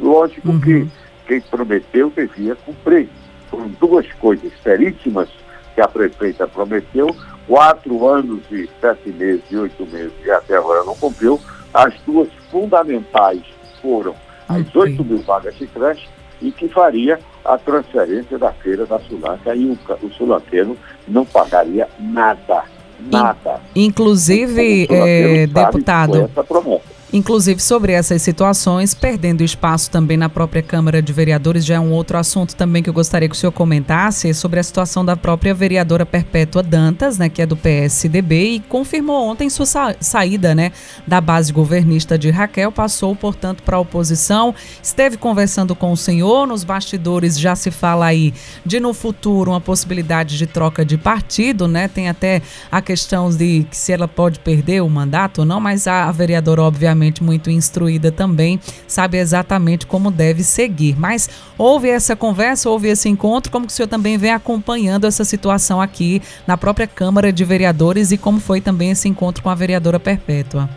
lógico 0.00 0.48
uhum. 0.48 0.60
que 0.60 0.88
quem 1.26 1.40
prometeu 1.40 2.10
devia 2.10 2.54
cumprir 2.56 3.08
foram 3.50 3.68
duas 3.80 4.10
coisas 4.14 4.52
seríssimas 4.62 5.28
que 5.74 5.80
a 5.80 5.88
prefeita 5.88 6.46
prometeu, 6.46 7.14
quatro 7.46 8.06
anos 8.06 8.40
e 8.50 8.68
sete 8.80 9.10
meses 9.10 9.42
e 9.50 9.56
oito 9.56 9.86
meses 9.86 10.12
e 10.24 10.30
até 10.30 10.56
agora 10.56 10.84
não 10.84 10.94
cumpriu. 10.96 11.40
As 11.72 11.94
duas 12.06 12.28
fundamentais 12.50 13.42
foram 13.82 14.14
as 14.48 14.74
oito 14.74 15.04
mil 15.04 15.18
vagas 15.18 15.56
de 15.56 15.66
creche 15.66 16.08
e 16.40 16.52
que 16.52 16.68
faria 16.68 17.18
a 17.44 17.58
transferência 17.58 18.38
da 18.38 18.52
feira 18.52 18.86
da 18.86 18.98
Sulanca 19.00 19.54
e 19.54 19.66
o, 19.66 19.78
o 20.02 20.10
sulanqueiro 20.12 20.76
não 21.06 21.24
pagaria 21.24 21.88
nada, 21.98 22.64
nada. 23.00 23.60
Inclusive, 23.74 24.86
é, 24.90 25.46
deputado, 25.46 26.22
essa 26.22 26.44
promessa. 26.44 26.93
Inclusive, 27.14 27.62
sobre 27.62 27.92
essas 27.92 28.22
situações, 28.22 28.92
perdendo 28.92 29.44
espaço 29.44 29.88
também 29.88 30.16
na 30.16 30.28
própria 30.28 30.60
Câmara 30.60 31.00
de 31.00 31.12
Vereadores, 31.12 31.64
já 31.64 31.76
é 31.76 31.80
um 31.80 31.92
outro 31.92 32.18
assunto 32.18 32.56
também 32.56 32.82
que 32.82 32.90
eu 32.90 32.92
gostaria 32.92 33.28
que 33.28 33.36
o 33.36 33.38
senhor 33.38 33.52
comentasse, 33.52 34.34
sobre 34.34 34.58
a 34.58 34.62
situação 34.64 35.04
da 35.04 35.16
própria 35.16 35.54
vereadora 35.54 36.04
Perpétua 36.04 36.60
Dantas, 36.60 37.16
né, 37.16 37.28
que 37.28 37.40
é 37.40 37.46
do 37.46 37.56
PSDB, 37.56 38.54
e 38.54 38.60
confirmou 38.68 39.28
ontem 39.28 39.48
sua 39.48 39.64
sa 39.64 39.94
saída 40.00 40.56
né, 40.56 40.72
da 41.06 41.20
base 41.20 41.52
governista 41.52 42.18
de 42.18 42.30
Raquel, 42.30 42.72
passou, 42.72 43.14
portanto, 43.14 43.62
para 43.62 43.76
a 43.76 43.80
oposição. 43.80 44.52
Esteve 44.82 45.16
conversando 45.16 45.76
com 45.76 45.92
o 45.92 45.96
senhor, 45.96 46.48
nos 46.48 46.64
bastidores 46.64 47.38
já 47.38 47.54
se 47.54 47.70
fala 47.70 48.06
aí 48.06 48.34
de 48.66 48.80
no 48.80 48.92
futuro 48.92 49.52
uma 49.52 49.60
possibilidade 49.60 50.36
de 50.36 50.48
troca 50.48 50.84
de 50.84 50.98
partido, 50.98 51.68
né? 51.68 51.86
Tem 51.86 52.08
até 52.08 52.42
a 52.72 52.82
questão 52.82 53.30
de 53.30 53.64
se 53.70 53.92
ela 53.92 54.08
pode 54.08 54.40
perder 54.40 54.82
o 54.82 54.90
mandato 54.90 55.42
ou 55.42 55.44
não, 55.44 55.60
mas 55.60 55.86
a 55.86 56.10
vereadora, 56.10 56.60
obviamente, 56.60 57.03
muito 57.22 57.50
instruída 57.50 58.12
também, 58.12 58.60
sabe 58.86 59.18
exatamente 59.18 59.86
como 59.86 60.10
deve 60.10 60.42
seguir. 60.42 60.96
Mas 60.98 61.28
houve 61.58 61.88
essa 61.88 62.14
conversa, 62.14 62.70
houve 62.70 62.88
esse 62.88 63.08
encontro, 63.08 63.50
como 63.50 63.66
que 63.66 63.72
o 63.72 63.74
senhor 63.74 63.88
também 63.88 64.16
vem 64.16 64.30
acompanhando 64.30 65.06
essa 65.06 65.24
situação 65.24 65.80
aqui 65.80 66.22
na 66.46 66.56
própria 66.56 66.86
Câmara 66.86 67.32
de 67.32 67.44
Vereadores 67.44 68.12
e 68.12 68.18
como 68.18 68.40
foi 68.40 68.60
também 68.60 68.90
esse 68.90 69.08
encontro 69.08 69.42
com 69.42 69.50
a 69.50 69.54
vereadora 69.54 70.00
Perpétua? 70.00 70.68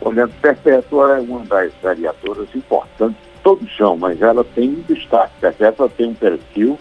Olha, 0.00 0.28
Perpétua 0.28 1.16
é 1.16 1.20
uma 1.20 1.40
das 1.44 1.72
vereadoras 1.82 2.48
importantes, 2.54 3.16
todos 3.42 3.74
são, 3.76 3.96
mas 3.96 4.20
ela 4.20 4.44
tem 4.44 4.70
um 4.70 4.82
destaque. 4.82 5.32
Perpétua 5.40 5.88
tem 5.88 6.08
um 6.08 6.14
perfil, 6.14 6.78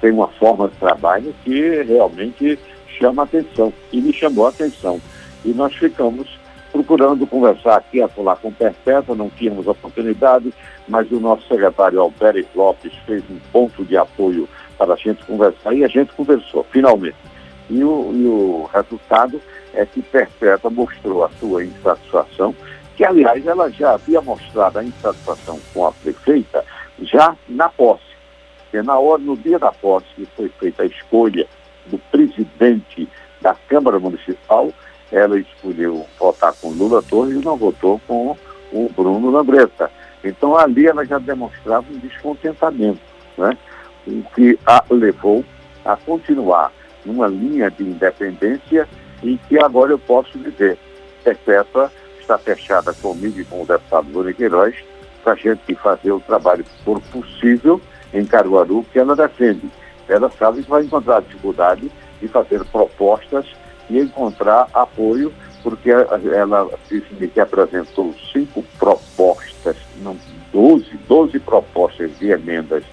tem 0.00 0.10
uma 0.10 0.28
forma 0.28 0.68
de 0.68 0.74
trabalho 0.76 1.34
que 1.44 1.82
realmente 1.82 2.58
chama 2.98 3.22
atenção 3.22 3.72
e 3.92 4.00
me 4.00 4.12
chamou 4.12 4.46
a 4.46 4.50
atenção. 4.50 5.00
E 5.44 5.50
nós 5.50 5.74
ficamos 5.74 6.28
procurando 6.72 7.26
conversar 7.26 7.76
aqui 7.76 8.00
a 8.00 8.08
falar 8.08 8.36
com 8.36 8.52
Perpétua, 8.52 9.14
não 9.14 9.30
tínhamos 9.30 9.66
oportunidade, 9.66 10.52
mas 10.86 11.10
o 11.10 11.20
nosso 11.20 11.46
secretário 11.48 12.00
Alberto 12.00 12.48
Lopes 12.54 12.92
fez 13.06 13.22
um 13.30 13.38
ponto 13.52 13.84
de 13.84 13.96
apoio 13.96 14.48
para 14.76 14.94
a 14.94 14.96
gente 14.96 15.24
conversar 15.24 15.74
e 15.74 15.84
a 15.84 15.88
gente 15.88 16.12
conversou, 16.12 16.64
finalmente. 16.70 17.16
E 17.68 17.82
o, 17.82 18.12
e 18.14 18.26
o 18.26 18.70
resultado 18.72 19.40
é 19.74 19.84
que 19.84 20.00
Perpétua 20.00 20.70
mostrou 20.70 21.24
a 21.24 21.30
sua 21.38 21.64
insatisfação, 21.64 22.54
que 22.96 23.04
aliás 23.04 23.46
ela 23.46 23.70
já 23.70 23.94
havia 23.94 24.20
mostrado 24.20 24.78
a 24.78 24.84
insatisfação 24.84 25.60
com 25.72 25.86
a 25.86 25.92
prefeita 25.92 26.64
já 27.02 27.36
na 27.48 27.68
posse. 27.68 28.02
Porque 28.62 28.82
na 28.82 28.98
hora, 28.98 29.22
no 29.22 29.36
dia 29.36 29.58
da 29.58 29.72
posse, 29.72 30.06
que 30.14 30.26
foi 30.36 30.48
feita 30.60 30.82
a 30.82 30.86
escolha 30.86 31.46
do 31.86 31.98
presidente 31.98 33.08
da 33.40 33.54
Câmara 33.54 33.98
Municipal, 33.98 34.72
ela 35.10 35.38
escolheu 35.38 36.06
votar 36.18 36.52
com 36.54 36.70
Lula 36.70 37.02
Torres 37.02 37.40
e 37.40 37.44
não 37.44 37.56
votou 37.56 38.00
com 38.06 38.36
o 38.72 38.90
Bruno 38.94 39.30
Lambreta. 39.30 39.90
Então 40.22 40.56
ali 40.56 40.86
ela 40.86 41.04
já 41.04 41.18
demonstrava 41.18 41.86
um 41.90 41.98
descontentamento. 41.98 43.00
Né? 43.36 43.56
o 44.08 44.22
que 44.34 44.58
a 44.66 44.82
levou 44.90 45.44
a 45.84 45.96
continuar 45.96 46.72
numa 47.04 47.26
linha 47.26 47.70
de 47.70 47.82
independência 47.82 48.88
e 49.22 49.36
que 49.48 49.58
agora 49.58 49.92
eu 49.92 49.98
posso 49.98 50.38
dizer, 50.38 50.78
Perpétua 51.22 51.92
está 52.20 52.38
fechada 52.38 52.92
comigo 52.94 53.40
e 53.40 53.44
com 53.44 53.62
o 53.62 53.66
deputado 53.66 54.10
Bruno 54.10 54.32
Queiroz 54.32 54.74
para 55.22 55.32
a 55.32 55.36
gente 55.36 55.74
fazer 55.76 56.12
o 56.12 56.20
trabalho 56.20 56.64
for 56.84 57.00
possível 57.12 57.80
em 58.12 58.24
Caruaru 58.24 58.84
que 58.92 58.98
ela 58.98 59.14
defende. 59.14 59.68
Ela 60.08 60.30
sabe 60.38 60.62
que 60.62 60.70
vai 60.70 60.84
encontrar 60.84 61.20
dificuldade 61.20 61.90
de 62.20 62.28
fazer 62.28 62.64
propostas 62.66 63.46
e 63.90 63.98
encontrar 63.98 64.68
apoio, 64.72 65.32
porque 65.62 65.90
ela 65.90 66.68
disse 66.88 67.28
que 67.28 67.40
apresentou 67.40 68.14
cinco 68.32 68.62
propostas, 68.78 69.76
não, 70.02 70.16
12, 70.52 70.86
12 71.08 71.38
propostas 71.40 72.16
de 72.18 72.30
emendas 72.30 72.84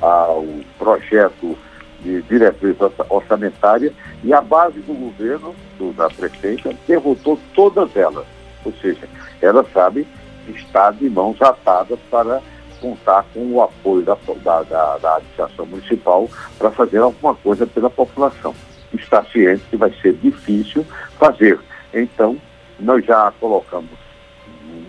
ao 0.00 0.44
projeto 0.78 1.56
de 2.00 2.22
diretriz 2.22 2.76
orçamentária 3.08 3.92
e 4.22 4.32
a 4.32 4.40
base 4.40 4.80
do 4.80 4.92
governo, 4.92 5.54
do, 5.78 5.92
da 5.92 6.08
prefeita, 6.08 6.74
derrotou 6.86 7.38
todas 7.54 7.96
elas. 7.96 8.26
Ou 8.64 8.72
seja, 8.74 9.08
ela 9.40 9.64
sabe 9.72 10.06
que 10.44 10.52
está 10.52 10.90
de 10.90 11.08
mãos 11.08 11.40
atadas 11.40 11.98
para 12.10 12.42
contar 12.80 13.24
com 13.32 13.40
o 13.52 13.62
apoio 13.62 14.02
da, 14.02 14.16
da, 14.42 14.62
da, 14.62 14.98
da 14.98 15.16
administração 15.16 15.64
municipal 15.64 16.28
para 16.58 16.70
fazer 16.70 16.98
alguma 16.98 17.34
coisa 17.34 17.66
pela 17.66 17.88
população. 17.88 18.54
Está 18.94 19.24
ciente 19.24 19.62
que 19.70 19.76
vai 19.76 19.92
ser 20.00 20.14
difícil 20.14 20.86
fazer. 21.18 21.58
Então, 21.92 22.36
nós 22.78 23.04
já 23.04 23.32
colocamos 23.40 24.04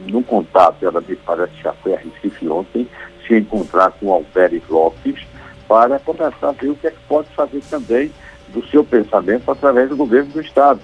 no 0.08 0.24
contato, 0.24 0.86
ela 0.86 1.02
me 1.02 1.16
parece 1.16 1.54
que 1.54 1.64
já 1.64 1.74
foi 1.74 1.94
a 1.94 1.98
Recife 1.98 2.48
ontem, 2.48 2.88
se 3.26 3.38
encontrar 3.38 3.92
com 3.92 4.08
o 4.08 4.14
Alberes 4.14 4.64
Lopes 4.70 5.26
para 5.68 6.00
começar 6.00 6.50
a 6.50 6.52
ver 6.52 6.70
o 6.70 6.76
que 6.76 6.88
é 6.88 6.92
que 6.92 7.00
pode 7.08 7.28
fazer 7.30 7.62
também 7.70 8.12
do 8.50 8.66
seu 8.68 8.84
pensamento 8.84 9.50
através 9.50 9.90
do 9.90 9.98
governo 9.98 10.32
do 10.32 10.42
Estado. 10.42 10.80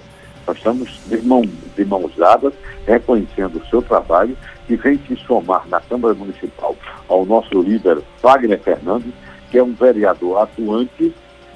Nós 0.46 0.56
estamos 0.56 1.00
de, 1.06 1.18
mão, 1.22 1.42
de 1.42 1.84
mãos 1.84 2.14
dadas, 2.16 2.52
reconhecendo 2.86 3.58
o 3.58 3.66
seu 3.68 3.80
trabalho 3.80 4.36
e 4.68 4.74
vem 4.74 4.98
se 5.06 5.16
somar 5.24 5.66
na 5.68 5.80
Câmara 5.80 6.14
Municipal 6.14 6.76
ao 7.08 7.24
nosso 7.24 7.62
líder 7.62 7.98
Wagner 8.20 8.58
Fernandes, 8.60 9.12
que 9.50 9.58
é 9.58 9.62
um 9.62 9.72
vereador 9.72 10.42
atuante, 10.42 11.14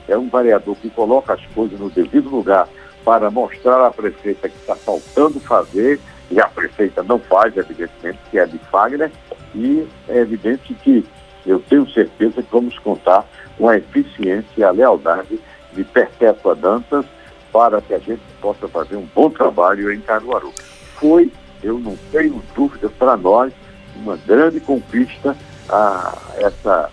é 0.09 0.17
um 0.17 0.29
vereador 0.29 0.77
que 0.77 0.91
coloca 0.91 1.35
as 1.35 1.45
coisas 1.47 1.79
no 1.79 1.91
devido 1.91 2.29
lugar 2.29 2.69
para 3.05 3.31
mostrar 3.31 3.87
à 3.87 3.91
prefeita 3.91 4.49
que 4.49 4.57
está 4.57 4.75
faltando 4.75 5.39
fazer, 5.41 6.01
e 6.31 6.41
a 6.41 6.49
prefeita 6.49 7.03
não 7.05 7.21
faz, 7.21 7.57
evidentemente, 7.57 8.19
que 8.31 8.39
é 8.39 8.47
de 8.47 8.61
Wagner, 8.71 9.13
e 9.55 9.87
é 10.09 10.19
evidente 10.19 10.75
que 10.75 11.05
eu 11.47 11.61
tenho 11.61 11.89
certeza 11.91 12.43
que 12.43 12.51
vamos 12.51 12.77
contar 12.81 13.25
com 13.57 13.69
a 13.69 13.77
eficiência 13.77 14.47
e 14.57 14.65
a 14.65 14.73
lealdade 14.73 15.39
de 15.73 15.85
Perpétua 15.85 16.57
Dantas 16.57 17.05
para 17.53 17.81
que 17.81 17.95
a 17.95 17.99
gente 17.99 18.21
possa 18.41 18.67
fazer 18.67 18.97
um 18.97 19.07
bom 19.15 19.31
trabalho 19.31 19.93
em 19.93 20.01
Caruaru. 20.01 20.53
Foi, 20.97 21.31
eu 21.63 21.79
não 21.79 21.97
tenho 22.11 22.43
dúvida, 22.55 22.89
para 22.99 23.17
nós, 23.17 23.53
uma 23.95 24.17
grande 24.17 24.59
conquista 24.61 25.37
a 25.69 26.13
essa 26.39 26.91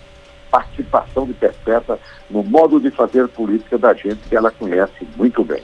participação 0.50 1.26
de 1.26 1.34
Perpétua 1.34 1.98
no 2.30 2.42
modo 2.42 2.80
de 2.80 2.90
fazer 2.90 3.28
política 3.28 3.78
da 3.78 3.94
gente 3.94 4.28
que 4.28 4.36
ela 4.36 4.50
conhece 4.50 5.06
muito 5.16 5.44
bem. 5.44 5.62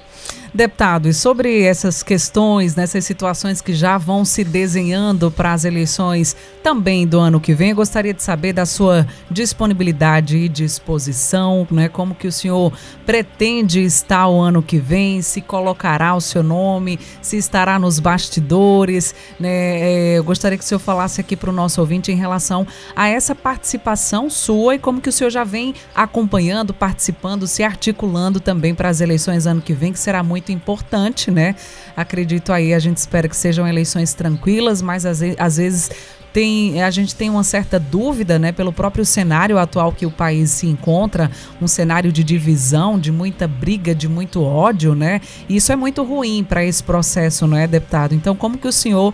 Deputado, 0.53 1.09
e 1.09 1.15
sobre 1.15 1.63
essas 1.63 2.03
questões, 2.03 2.75
nessas 2.75 3.05
situações 3.05 3.61
que 3.61 3.73
já 3.73 3.97
vão 3.97 4.25
se 4.25 4.43
desenhando 4.43 5.31
para 5.31 5.53
as 5.53 5.65
eleições 5.65 6.37
também 6.61 7.07
do 7.07 7.21
ano 7.21 7.41
que 7.41 7.55
vem, 7.55 7.71
eu 7.71 7.77
gostaria 7.77 8.13
de 8.13 8.21
saber 8.21 8.53
da 8.53 8.67
sua 8.67 9.07
disponibilidade 9.31 10.37
e 10.37 10.49
disposição, 10.49 11.69
né? 11.71 11.89
Como 11.89 12.17
que 12.17 12.27
o 12.27 12.33
senhor 12.33 12.73
pretende 13.07 13.81
estar 13.85 14.27
o 14.27 14.41
ano 14.41 14.61
que 14.61 14.79
vem, 14.79 15.23
se 15.23 15.41
colocará 15.41 16.17
o 16.17 16.21
seu 16.21 16.43
nome, 16.43 16.99
se 17.23 17.37
estará 17.37 17.79
nos 17.79 18.01
bastidores, 18.01 19.15
né? 19.39 19.49
É, 19.49 20.19
eu 20.19 20.25
gostaria 20.25 20.59
que 20.59 20.65
o 20.65 20.67
senhor 20.67 20.81
falasse 20.81 21.21
aqui 21.21 21.37
para 21.37 21.51
o 21.51 21.53
nosso 21.53 21.81
ouvinte 21.81 22.11
em 22.11 22.17
relação 22.17 22.67
a 22.97 23.07
essa 23.07 23.37
participação 23.37 24.29
sua 24.29 24.75
e 24.75 24.79
como 24.81 25.01
que 25.01 25.09
o 25.09 25.13
senhor 25.13 25.31
já 25.31 25.45
vem 25.45 25.77
acompanhando, 25.95 26.50
participando, 26.75 27.47
se 27.47 27.63
articulando 27.63 28.41
também 28.41 28.75
para 28.75 28.89
as 28.89 29.01
eleições 29.01 29.47
ano 29.47 29.63
que 29.63 29.73
vem, 29.73 29.93
que 29.93 29.99
será 29.99 30.23
muito 30.23 30.41
muito 30.41 30.53
importante, 30.53 31.31
né? 31.31 31.55
Acredito 31.95 32.53
aí, 32.53 32.73
a 32.73 32.79
gente 32.79 32.97
espera 32.97 33.29
que 33.29 33.37
sejam 33.37 33.69
eleições 33.69 34.15
tranquilas, 34.15 34.81
mas 34.81 35.05
às, 35.05 35.21
às 35.39 35.57
vezes 35.59 35.91
tem, 36.33 36.83
a 36.83 36.91
gente 36.91 37.15
tem 37.15 37.29
uma 37.29 37.43
certa 37.43 37.79
dúvida, 37.79 38.39
né, 38.39 38.53
pelo 38.53 38.73
próprio 38.73 39.05
cenário 39.05 39.59
atual 39.59 39.93
que 39.93 40.07
o 40.07 40.11
país 40.11 40.51
se 40.51 40.67
encontra, 40.67 41.31
um 41.61 41.67
cenário 41.67 42.13
de 42.13 42.23
divisão, 42.23 42.99
de 42.99 43.11
muita 43.11 43.49
briga, 43.49 43.95
de 43.95 44.09
muito 44.09 44.43
ódio, 44.43 44.95
né? 44.95 45.21
E 45.49 45.57
isso 45.57 45.73
é 45.73 45.77
muito 45.77 46.03
ruim 46.03 46.45
para 46.45 46.65
esse 46.65 46.83
processo, 46.83 47.47
não 47.47 47.57
é, 47.57 47.67
deputado? 47.67 48.15
Então, 48.15 48.37
como 48.37 48.59
que 48.59 48.69
o 48.69 48.73
senhor 48.73 49.13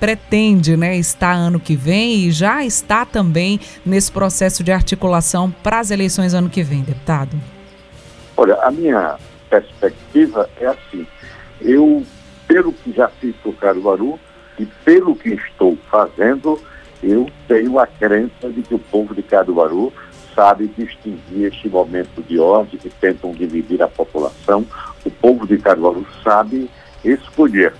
pretende, 0.00 0.76
né, 0.76 0.96
estar 0.96 1.32
ano 1.32 1.58
que 1.60 1.76
vem 1.76 2.26
e 2.26 2.30
já 2.30 2.64
está 2.64 3.04
também 3.04 3.60
nesse 3.84 4.10
processo 4.10 4.62
de 4.62 4.72
articulação 4.72 5.50
para 5.62 5.78
as 5.78 5.90
eleições 5.90 6.34
ano 6.34 6.50
que 6.50 6.62
vem, 6.62 6.82
deputado? 6.82 7.36
Olha, 8.36 8.54
a 8.56 8.70
minha 8.70 9.16
perspectiva 9.48 10.48
é 10.60 10.66
assim. 10.66 11.06
Eu, 11.60 12.04
pelo 12.46 12.72
que 12.72 12.92
já 12.92 13.08
fiz 13.08 13.34
por 13.36 13.54
Caruaru 13.54 14.18
e 14.58 14.66
pelo 14.84 15.14
que 15.14 15.30
estou 15.30 15.76
fazendo, 15.90 16.60
eu 17.02 17.30
tenho 17.46 17.78
a 17.78 17.86
crença 17.86 18.48
de 18.48 18.62
que 18.62 18.74
o 18.74 18.78
povo 18.78 19.14
de 19.14 19.22
Caruaru 19.22 19.92
sabe 20.34 20.70
distinguir 20.76 21.46
este 21.46 21.68
momento 21.68 22.22
de 22.22 22.38
ódio 22.38 22.78
que 22.78 22.90
tentam 22.90 23.32
dividir 23.32 23.82
a 23.82 23.88
população. 23.88 24.66
O 25.04 25.10
povo 25.10 25.46
de 25.46 25.58
Caruaru 25.58 26.06
sabe 26.22 26.70
escolher. 27.04 27.74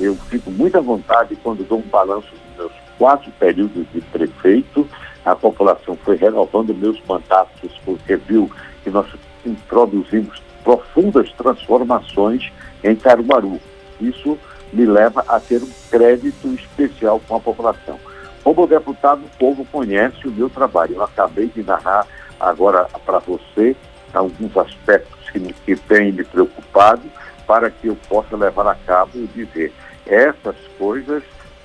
Eu 0.00 0.14
fico 0.16 0.50
muito 0.50 0.76
à 0.76 0.80
vontade 0.80 1.36
quando 1.36 1.66
dou 1.66 1.78
um 1.78 1.88
balanço 1.88 2.28
dos 2.30 2.56
meus 2.56 2.72
quatro 2.98 3.30
períodos 3.38 3.86
de 3.92 4.00
prefeito. 4.00 4.88
A 5.24 5.34
população 5.34 5.96
foi 6.04 6.16
renovando 6.16 6.74
meus 6.74 7.00
mandatos 7.06 7.72
porque 7.84 8.16
viu 8.16 8.50
que 8.82 8.90
nós 8.90 9.06
introduzimos 9.46 10.42
profundas 10.62 11.30
transformações 11.32 12.50
em 12.82 12.96
Caruaru. 12.96 13.60
Isso 14.00 14.38
me 14.74 14.84
leva 14.84 15.24
a 15.28 15.38
ter 15.38 15.62
um 15.62 15.70
crédito 15.90 16.48
especial 16.48 17.20
com 17.26 17.36
a 17.36 17.40
população. 17.40 17.98
Como 18.42 18.66
deputado, 18.66 19.22
o 19.24 19.38
povo 19.38 19.64
conhece 19.64 20.26
o 20.26 20.30
meu 20.30 20.50
trabalho. 20.50 20.96
Eu 20.96 21.04
acabei 21.04 21.46
de 21.46 21.62
narrar 21.62 22.06
agora 22.38 22.86
para 23.06 23.18
você 23.20 23.74
alguns 24.12 24.56
aspectos 24.56 25.30
que, 25.30 25.40
que 25.40 25.76
têm 25.76 26.12
me 26.12 26.24
preocupado 26.24 27.02
para 27.46 27.70
que 27.70 27.88
eu 27.88 27.96
possa 28.08 28.36
levar 28.36 28.66
a 28.66 28.74
cabo 28.74 29.12
e 29.14 29.26
dizer 29.28 29.72
essas 30.06 30.56
coisas 30.78 31.22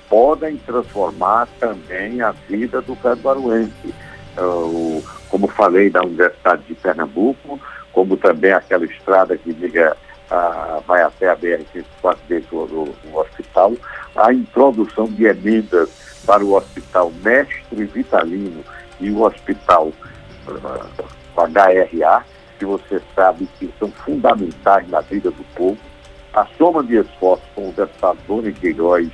podem 0.08 0.56
transformar 0.56 1.48
também 1.58 2.20
a 2.20 2.32
vida 2.32 2.80
do 2.80 2.96
caruaruense. 2.96 3.94
Uh, 4.38 5.02
como 5.28 5.46
falei 5.46 5.90
da 5.90 6.02
Universidade 6.02 6.62
de 6.64 6.74
Pernambuco, 6.74 7.60
como 7.92 8.16
também 8.16 8.52
aquela 8.52 8.84
estrada 8.84 9.36
que 9.36 9.52
liga, 9.52 9.96
a, 10.30 10.80
vai 10.86 11.02
até 11.02 11.28
a 11.28 11.36
BR-104 11.36 12.16
dentro 12.28 12.66
do, 12.66 12.84
do 12.84 13.16
hospital, 13.16 13.72
a 14.16 14.32
introdução 14.32 15.06
de 15.06 15.24
emendas 15.24 15.90
para 16.24 16.44
o 16.44 16.54
Hospital 16.54 17.12
Mestre 17.22 17.84
Vitalino 17.84 18.64
e 19.00 19.10
o 19.10 19.22
Hospital 19.22 19.92
uh, 20.46 21.02
HRA, 21.36 22.24
que 22.58 22.64
você 22.64 23.00
sabe 23.14 23.48
que 23.58 23.72
são 23.78 23.90
fundamentais 23.90 24.88
na 24.88 25.00
vida 25.00 25.30
do 25.30 25.44
povo, 25.54 25.78
a 26.32 26.46
soma 26.56 26.84
de 26.84 26.96
esforços 26.96 27.46
com 27.54 27.70
o 27.70 27.72
deputado 27.72 28.18
Doni 28.28 28.52
Queiroz 28.52 29.08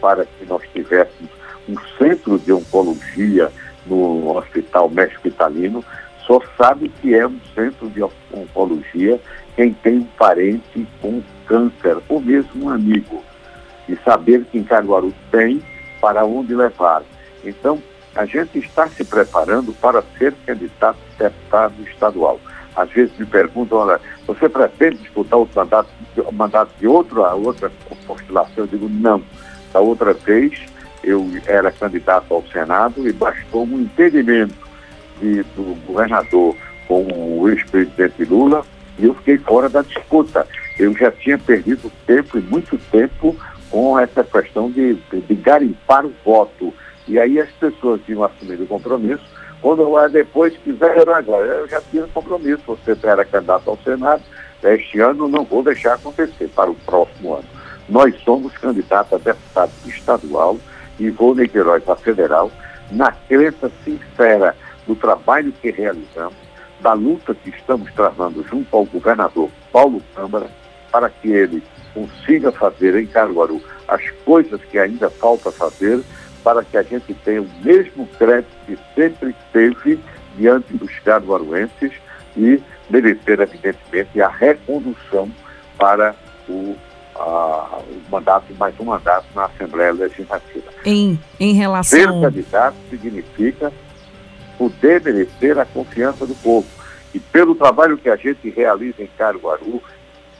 para 0.00 0.24
que 0.24 0.44
nós 0.46 0.62
tivéssemos 0.72 1.30
um 1.68 1.76
centro 1.96 2.38
de 2.38 2.52
oncologia 2.52 3.50
no 3.86 4.36
Hospital 4.36 4.90
Mestre 4.90 5.18
Vitalino, 5.24 5.84
só 6.26 6.40
sabe 6.58 6.90
que 7.00 7.14
é 7.14 7.26
um 7.26 7.40
centro 7.54 7.88
de 7.88 8.02
oncologia 8.32 9.18
quem 9.58 9.72
tem 9.72 9.98
um 9.98 10.04
parente 10.16 10.86
com 11.02 11.20
câncer, 11.44 11.96
ou 12.08 12.20
mesmo 12.20 12.66
um 12.66 12.68
amigo. 12.68 13.24
E 13.88 13.96
saber 14.04 14.44
que 14.44 14.56
em 14.56 14.62
Caruaru 14.62 15.12
tem 15.32 15.60
para 16.00 16.24
onde 16.24 16.54
levar. 16.54 17.02
Então, 17.44 17.82
a 18.14 18.24
gente 18.24 18.56
está 18.60 18.86
se 18.86 19.04
preparando 19.04 19.72
para 19.72 20.00
ser 20.16 20.32
candidato 20.46 20.96
a 21.18 21.24
deputado 21.24 21.74
estadual. 21.90 22.40
Às 22.76 22.88
vezes 22.90 23.18
me 23.18 23.26
perguntam, 23.26 23.78
olha, 23.78 24.00
você 24.28 24.48
pretende 24.48 24.98
disputar 24.98 25.40
outro 25.40 25.58
mandato, 25.58 25.90
mandato 26.32 26.70
de 26.78 26.86
outra, 26.86 27.34
outra 27.34 27.68
postulação? 28.06 28.52
Eu 28.58 28.66
digo, 28.68 28.88
não. 28.88 29.20
Da 29.72 29.80
outra 29.80 30.12
vez, 30.12 30.56
eu 31.02 31.28
era 31.46 31.72
candidato 31.72 32.32
ao 32.32 32.44
Senado 32.46 33.08
e 33.08 33.12
bastou 33.12 33.64
um 33.64 33.80
entendimento 33.80 34.54
de, 35.20 35.42
do 35.56 35.76
governador 35.84 36.54
com 36.86 37.02
o 37.40 37.48
ex-presidente 37.48 38.24
Lula 38.24 38.64
eu 38.98 39.14
fiquei 39.14 39.38
fora 39.38 39.68
da 39.68 39.82
disputa. 39.82 40.46
Eu 40.78 40.96
já 40.96 41.10
tinha 41.10 41.38
perdido 41.38 41.90
tempo 42.06 42.38
e 42.38 42.40
muito 42.40 42.78
tempo 42.90 43.36
com 43.70 43.98
essa 43.98 44.24
questão 44.24 44.70
de, 44.70 44.94
de, 44.94 45.34
garimpar 45.34 46.04
o 46.04 46.12
voto. 46.24 46.72
E 47.06 47.18
aí 47.18 47.40
as 47.40 47.50
pessoas 47.52 48.00
tinham 48.04 48.22
assumido 48.22 48.64
o 48.64 48.66
compromisso 48.66 49.24
Quando 49.60 50.08
depois 50.08 50.56
quiser, 50.58 51.08
agora, 51.08 51.46
eu 51.46 51.68
já 51.68 51.80
tinha 51.90 52.06
compromisso, 52.08 52.62
você 52.66 52.96
era 53.02 53.24
candidato 53.24 53.68
ao 53.68 53.78
Senado, 53.78 54.22
este 54.62 55.00
ano 55.00 55.28
não 55.28 55.44
vou 55.44 55.62
deixar 55.62 55.94
acontecer 55.94 56.48
para 56.48 56.70
o 56.70 56.74
próximo 56.74 57.34
ano. 57.34 57.48
Nós 57.88 58.14
somos 58.22 58.52
candidatos 58.58 59.14
a 59.14 59.18
deputado 59.18 59.72
estadual 59.86 60.58
e 60.98 61.10
vou 61.10 61.34
Niterói 61.34 61.80
para 61.80 61.96
federal, 61.96 62.50
na 62.90 63.12
crença 63.12 63.70
sincera 63.84 64.54
do 64.86 64.94
trabalho 64.94 65.52
que 65.60 65.70
realizamos, 65.70 66.36
da 66.80 66.92
luta 66.92 67.34
que 67.34 67.50
estamos 67.50 67.92
travando 67.92 68.44
junto 68.48 68.76
ao 68.76 68.84
governador 68.84 69.50
Paulo 69.72 70.02
Câmara, 70.14 70.46
para 70.90 71.10
que 71.10 71.28
ele 71.28 71.62
consiga 71.92 72.52
fazer 72.52 72.94
em 72.96 73.06
Caruaru 73.06 73.60
as 73.86 74.02
coisas 74.24 74.60
que 74.64 74.78
ainda 74.78 75.10
falta 75.10 75.50
fazer, 75.50 76.02
para 76.44 76.62
que 76.62 76.76
a 76.76 76.82
gente 76.82 77.12
tenha 77.24 77.42
o 77.42 77.48
mesmo 77.62 78.06
crédito 78.18 78.50
que 78.66 78.78
sempre 78.94 79.34
teve 79.52 79.98
diante 80.36 80.72
dos 80.74 80.96
caruaruenses 81.00 81.92
e 82.36 82.62
merecer, 82.88 83.40
evidentemente, 83.40 84.20
a 84.20 84.28
recondução 84.28 85.30
para 85.76 86.14
o, 86.48 86.76
a, 87.16 87.80
o 87.80 88.10
mandato, 88.10 88.54
mais 88.54 88.78
um 88.78 88.84
mandato 88.84 89.26
na 89.34 89.46
Assembleia 89.46 89.92
Legislativa. 89.92 90.70
Em, 90.84 91.18
em 91.40 91.52
relação... 91.54 91.98
Ser 91.98 92.20
candidato 92.20 92.76
significa 92.88 93.72
poder 94.58 95.00
merecer 95.00 95.56
a 95.58 95.64
confiança 95.64 96.26
do 96.26 96.34
povo. 96.34 96.66
E 97.14 97.18
pelo 97.18 97.54
trabalho 97.54 97.96
que 97.96 98.10
a 98.10 98.16
gente 98.16 98.50
realiza 98.50 99.02
em 99.02 99.10
Caruaru, 99.16 99.82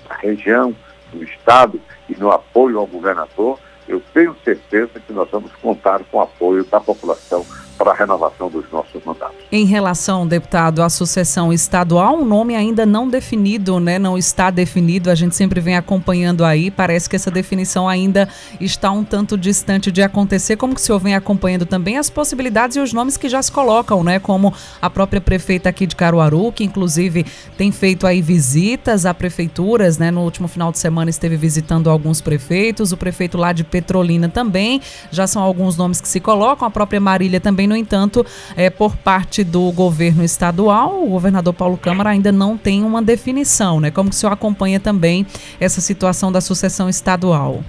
na 0.08 0.16
região, 0.16 0.74
no 1.12 1.22
Estado 1.22 1.80
e 2.08 2.16
no 2.16 2.30
apoio 2.30 2.78
ao 2.78 2.86
governador, 2.86 3.58
eu 3.86 4.02
tenho 4.12 4.36
certeza 4.44 5.00
que 5.00 5.12
nós 5.12 5.30
vamos 5.30 5.52
contar 5.62 6.02
com 6.10 6.18
o 6.18 6.20
apoio 6.20 6.64
da 6.64 6.80
população 6.80 7.46
para 7.78 7.92
a 7.92 7.94
renovação 7.94 8.50
dos 8.50 8.68
nossos 8.72 9.02
mandatos. 9.04 9.36
Em 9.50 9.64
relação, 9.64 10.26
deputado, 10.26 10.82
à 10.82 10.90
sucessão 10.90 11.52
estadual, 11.52 12.16
um 12.16 12.24
nome 12.24 12.56
ainda 12.56 12.84
não 12.84 13.08
definido, 13.08 13.78
né? 13.78 13.98
Não 13.98 14.18
está 14.18 14.50
definido. 14.50 15.10
A 15.10 15.14
gente 15.14 15.36
sempre 15.36 15.60
vem 15.60 15.76
acompanhando 15.76 16.44
aí. 16.44 16.70
Parece 16.70 17.08
que 17.08 17.14
essa 17.14 17.30
definição 17.30 17.88
ainda 17.88 18.28
está 18.60 18.90
um 18.90 19.04
tanto 19.04 19.38
distante 19.38 19.92
de 19.92 20.02
acontecer. 20.02 20.56
Como 20.56 20.74
que 20.74 20.80
o 20.80 20.84
senhor 20.84 20.98
vem 20.98 21.14
acompanhando 21.14 21.64
também 21.64 21.96
as 21.96 22.10
possibilidades 22.10 22.76
e 22.76 22.80
os 22.80 22.92
nomes 22.92 23.16
que 23.16 23.28
já 23.28 23.40
se 23.40 23.52
colocam, 23.52 24.02
né? 24.02 24.18
Como 24.18 24.52
a 24.82 24.90
própria 24.90 25.20
prefeita 25.20 25.68
aqui 25.68 25.86
de 25.86 25.94
Caruaru, 25.94 26.50
que 26.52 26.64
inclusive 26.64 27.24
tem 27.56 27.70
feito 27.70 28.06
aí 28.06 28.20
visitas 28.20 29.06
a 29.06 29.14
prefeituras, 29.14 29.98
né? 29.98 30.10
No 30.10 30.22
último 30.22 30.48
final 30.48 30.72
de 30.72 30.78
semana 30.78 31.10
esteve 31.10 31.36
visitando 31.36 31.88
alguns 31.88 32.20
prefeitos. 32.20 32.90
O 32.90 32.96
prefeito 32.96 33.38
lá 33.38 33.52
de 33.52 33.62
Petrolina 33.62 34.28
também. 34.28 34.82
Já 35.12 35.28
são 35.28 35.42
alguns 35.42 35.76
nomes 35.76 36.00
que 36.00 36.08
se 36.08 36.18
colocam. 36.18 36.66
A 36.66 36.70
própria 36.70 37.00
Marília 37.00 37.40
também 37.40 37.67
no 37.68 37.76
entanto, 37.76 38.24
é, 38.56 38.70
por 38.70 38.96
parte 38.96 39.44
do 39.44 39.70
governo 39.70 40.24
estadual, 40.24 41.02
o 41.02 41.10
governador 41.10 41.54
Paulo 41.54 41.76
Câmara 41.76 42.10
ainda 42.10 42.32
não 42.32 42.56
tem 42.56 42.82
uma 42.82 43.00
definição, 43.00 43.80
né? 43.80 43.90
Como 43.90 44.10
que 44.10 44.16
o 44.16 44.18
senhor 44.18 44.32
acompanha 44.32 44.80
também 44.80 45.26
essa 45.60 45.80
situação 45.80 46.32
da 46.32 46.40
sucessão 46.40 46.88
estadual? 46.88 47.62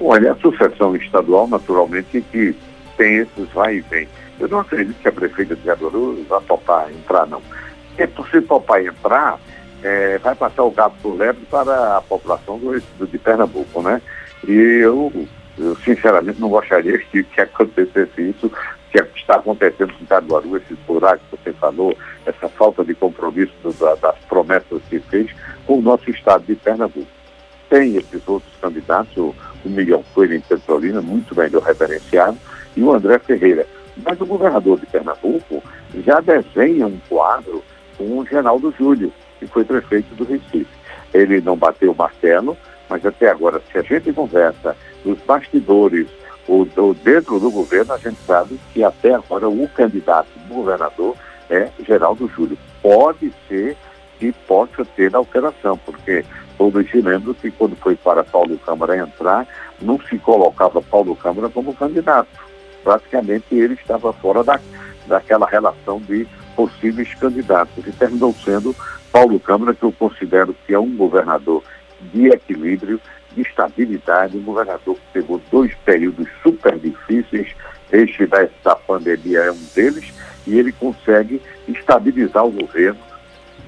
Olha, 0.00 0.32
a 0.32 0.36
sucessão 0.36 0.96
estadual, 0.96 1.46
naturalmente, 1.46 2.24
que 2.30 2.56
tem 2.96 3.16
esses 3.16 3.48
vai 3.52 3.76
e 3.76 3.80
vem. 3.80 4.08
Eu 4.38 4.48
não 4.48 4.60
acredito 4.60 5.00
que 5.00 5.08
a 5.08 5.12
prefeita 5.12 5.54
de 5.54 5.62
Caruaru 5.62 6.24
vá 6.28 6.40
topar 6.40 6.90
entrar, 6.90 7.26
não. 7.26 7.40
Porque 7.96 8.30
se 8.30 8.42
topar 8.42 8.84
entrar, 8.84 9.38
é, 9.82 10.18
vai 10.18 10.34
passar 10.34 10.64
o 10.64 10.70
gato 10.70 10.96
do 11.02 11.16
lebre 11.16 11.44
para 11.50 11.98
a 11.98 12.00
população 12.00 12.58
do, 12.58 12.80
do, 12.98 13.06
de 13.06 13.18
Pernambuco, 13.18 13.82
né? 13.82 14.02
E 14.46 14.52
eu, 14.52 15.12
eu, 15.58 15.76
sinceramente, 15.76 16.40
não 16.40 16.48
gostaria 16.48 16.98
que, 16.98 17.22
que 17.22 17.40
acontecesse 17.40 18.30
isso 18.30 18.50
que 19.02 19.18
está 19.18 19.36
acontecendo 19.36 19.92
em 20.00 20.04
Caruaru, 20.04 20.56
esses 20.56 20.78
buracos 20.86 21.22
que 21.30 21.36
você 21.36 21.52
falou, 21.54 21.96
essa 22.24 22.48
falta 22.48 22.84
de 22.84 22.94
compromisso 22.94 23.52
da, 23.80 23.94
das 23.96 24.18
promessas 24.28 24.80
que 24.88 25.00
fez 25.00 25.30
com 25.66 25.78
o 25.78 25.82
nosso 25.82 26.08
estado 26.10 26.44
de 26.44 26.54
Pernambuco. 26.54 27.06
Tem 27.68 27.96
esses 27.96 28.26
outros 28.28 28.52
candidatos, 28.60 29.16
o, 29.16 29.34
o 29.64 29.68
Miguel 29.68 30.04
Coelho 30.14 30.34
em 30.34 30.40
Petrolina, 30.40 31.00
muito 31.00 31.36
melhor 31.36 31.62
referenciado, 31.62 32.38
e 32.76 32.82
o 32.82 32.92
André 32.92 33.18
Ferreira. 33.18 33.66
Mas 33.96 34.20
o 34.20 34.26
governador 34.26 34.78
de 34.78 34.86
Pernambuco 34.86 35.62
já 36.04 36.20
desenha 36.20 36.86
um 36.86 36.98
quadro 37.08 37.64
com 37.96 38.18
o 38.18 38.26
Geraldo 38.26 38.72
Júlio, 38.78 39.12
que 39.38 39.46
foi 39.46 39.64
prefeito 39.64 40.14
do 40.14 40.24
Recife. 40.24 40.66
Ele 41.12 41.40
não 41.40 41.56
bateu 41.56 41.92
o 41.92 41.96
martelo, 41.96 42.56
mas 42.88 43.04
até 43.06 43.30
agora, 43.30 43.60
se 43.70 43.78
a 43.78 43.82
gente 43.82 44.12
conversa 44.12 44.76
nos 45.04 45.18
bastidores 45.20 46.08
o, 46.46 46.94
dentro 47.02 47.40
do 47.40 47.50
governo, 47.50 47.94
a 47.94 47.98
gente 47.98 48.18
sabe 48.26 48.60
que 48.72 48.84
até 48.84 49.14
agora 49.14 49.48
o 49.48 49.68
candidato 49.68 50.28
governador 50.48 51.16
é 51.50 51.68
Geraldo 51.86 52.28
Júlio. 52.28 52.58
Pode 52.82 53.32
ser 53.48 53.76
que 54.18 54.32
possa 54.46 54.84
ter 54.84 55.14
alteração, 55.14 55.78
porque 55.78 56.24
todos 56.56 56.88
se 56.90 57.00
lembram 57.00 57.34
que 57.34 57.50
quando 57.50 57.76
foi 57.76 57.96
para 57.96 58.22
Paulo 58.22 58.58
Câmara 58.58 58.96
entrar, 58.96 59.46
não 59.80 59.98
se 60.00 60.18
colocava 60.18 60.80
Paulo 60.82 61.16
Câmara 61.16 61.48
como 61.48 61.74
candidato. 61.74 62.28
Praticamente 62.82 63.54
ele 63.54 63.74
estava 63.74 64.12
fora 64.12 64.44
da, 64.44 64.60
daquela 65.06 65.46
relação 65.46 65.98
de 66.00 66.26
possíveis 66.54 67.12
candidatos 67.14 67.86
e 67.86 67.92
terminou 67.92 68.32
sendo 68.44 68.74
Paulo 69.10 69.40
Câmara, 69.40 69.74
que 69.74 69.82
eu 69.82 69.92
considero 69.92 70.54
que 70.66 70.74
é 70.74 70.78
um 70.78 70.96
governador 70.96 71.62
de 72.12 72.28
equilíbrio, 72.28 73.00
de 73.34 73.42
estabilidade, 73.42 74.36
um 74.36 74.42
governador 74.42 74.94
que 74.94 75.12
pegou 75.12 75.40
dois 75.50 75.74
períodos 75.84 76.28
super 76.42 76.78
difíceis, 76.78 77.54
este 77.92 78.26
da 78.26 78.74
pandemia 78.74 79.40
é 79.40 79.52
um 79.52 79.66
deles, 79.74 80.12
e 80.46 80.58
ele 80.58 80.72
consegue 80.72 81.40
estabilizar 81.68 82.44
o 82.44 82.50
governo, 82.50 82.98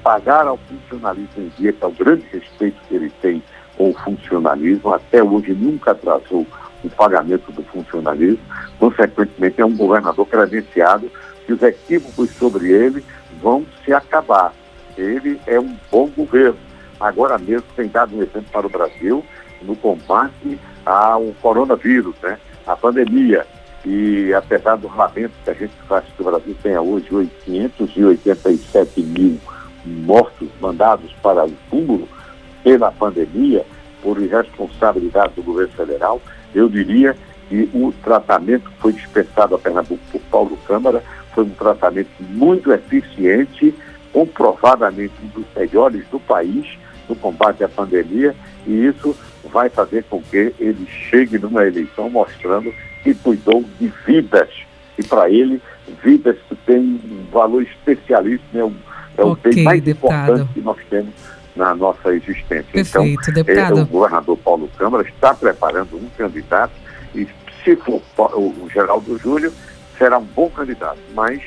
pagar 0.03 0.47
ao 0.47 0.59
funcionalismo 0.59 1.43
em 1.43 1.53
dia, 1.59 1.73
que 1.73 1.85
é 1.85 1.87
o 1.87 1.93
grande 1.93 2.25
respeito 2.33 2.81
que 2.89 2.95
ele 2.95 3.11
tem 3.21 3.43
com 3.77 3.91
o 3.91 3.95
funcionalismo, 3.95 4.93
até 4.93 5.23
hoje 5.23 5.53
nunca 5.53 5.91
atrasou 5.91 6.47
o 6.83 6.91
pagamento 6.91 7.51
do 7.53 7.63
funcionalismo, 7.65 8.41
consequentemente 8.79 9.61
é 9.61 9.65
um 9.65 9.77
governador 9.77 10.27
credenciado 10.27 11.11
que 11.45 11.53
os 11.53 11.63
equívocos 11.63 12.31
sobre 12.31 12.73
ele 12.73 13.05
vão 13.41 13.67
se 13.85 13.93
acabar. 13.93 14.53
Ele 14.97 15.39
é 15.47 15.61
um 15.61 15.77
bom 15.91 16.09
governo. 16.09 16.59
Agora 16.99 17.39
mesmo 17.39 17.67
tem 17.75 17.89
dado 17.89 18.17
um 18.17 18.23
exemplo 18.23 18.47
para 18.51 18.67
o 18.67 18.71
Brasil 18.71 19.25
no 19.67 19.77
combate 19.77 20.59
ao 20.85 21.25
coronavírus, 21.43 22.15
né? 22.23 22.39
a 22.67 22.77
pandemia. 22.77 23.47
E 23.85 24.33
apesar 24.35 24.77
dos 24.77 24.95
lamentos 24.97 25.37
que 25.45 25.51
a 25.51 25.55
gente 25.55 25.75
faz 25.89 26.05
que 26.05 26.23
o 26.23 26.25
Brasil 26.25 26.57
tenha 26.63 26.81
hoje 26.81 27.31
587 27.45 29.01
mil 29.03 29.39
mortos 29.85 30.49
mandados 30.61 31.13
para 31.23 31.47
o 31.47 31.53
túmulo 31.71 32.09
pela 32.65 32.91
pandemia, 32.91 33.65
por 34.03 34.21
irresponsabilidade 34.21 35.35
do 35.35 35.43
governo 35.43 35.73
federal, 35.73 36.21
eu 36.55 36.69
diria 36.69 37.17
que 37.49 37.71
o 37.73 37.93
tratamento 38.03 38.69
que 38.71 38.77
foi 38.79 38.93
dispensado 38.93 39.55
a 39.55 39.59
Pernambuco 39.59 40.03
por 40.11 40.21
Paulo 40.23 40.59
Câmara 40.67 41.03
foi 41.33 41.45
um 41.45 41.51
tratamento 41.51 42.11
muito 42.21 42.73
eficiente, 42.73 43.75
comprovadamente 44.13 45.13
um 45.23 45.29
dos 45.29 45.47
melhores 45.55 46.07
do 46.09 46.19
país 46.19 46.67
no 47.09 47.15
combate 47.15 47.63
à 47.63 47.69
pandemia, 47.69 48.35
e 48.67 48.87
isso 48.87 49.15
vai 49.47 49.69
fazer 49.69 50.05
com 50.05 50.23
que 50.23 50.55
ele 50.59 50.87
chegue 50.87 51.39
numa 51.39 51.67
eleição 51.67 52.11
mostrando 52.11 52.73
que 53.03 53.15
cuidou 53.15 53.65
de 53.79 53.93
vidas. 54.07 54.49
E 54.99 55.03
para 55.03 55.31
ele, 55.31 55.61
vidas 56.03 56.37
que 56.49 56.55
têm 56.57 57.01
um 57.05 57.27
valor 57.31 57.63
especialíssimo, 57.63 58.59
é 58.59 58.65
o, 58.65 58.75
é 59.19 59.25
o 59.25 59.33
okay, 59.33 59.55
bem 59.55 59.65
mais 59.65 59.83
deputado. 59.83 60.33
importante 60.33 60.53
que 60.55 60.61
nós 60.61 60.79
temos 60.89 61.15
na 61.55 61.75
nossa 61.75 62.15
existência. 62.15 62.67
Perfeito, 62.73 63.31
então, 63.31 63.35
deputado. 63.35 63.79
É, 63.79 63.83
o 63.83 63.87
governador 63.87 64.37
Paulo 64.39 64.71
Câmara 64.77 65.09
está 65.09 65.35
preparando 65.35 65.97
um 65.97 66.09
candidato 66.17 66.73
e 67.15 67.27
se 67.65 67.77
for 67.77 68.03
o 68.19 68.69
Geraldo 68.73 69.19
Júlio, 69.19 69.53
será 69.99 70.19
um 70.19 70.25
bom 70.25 70.49
candidato, 70.51 70.99
mas 71.15 71.43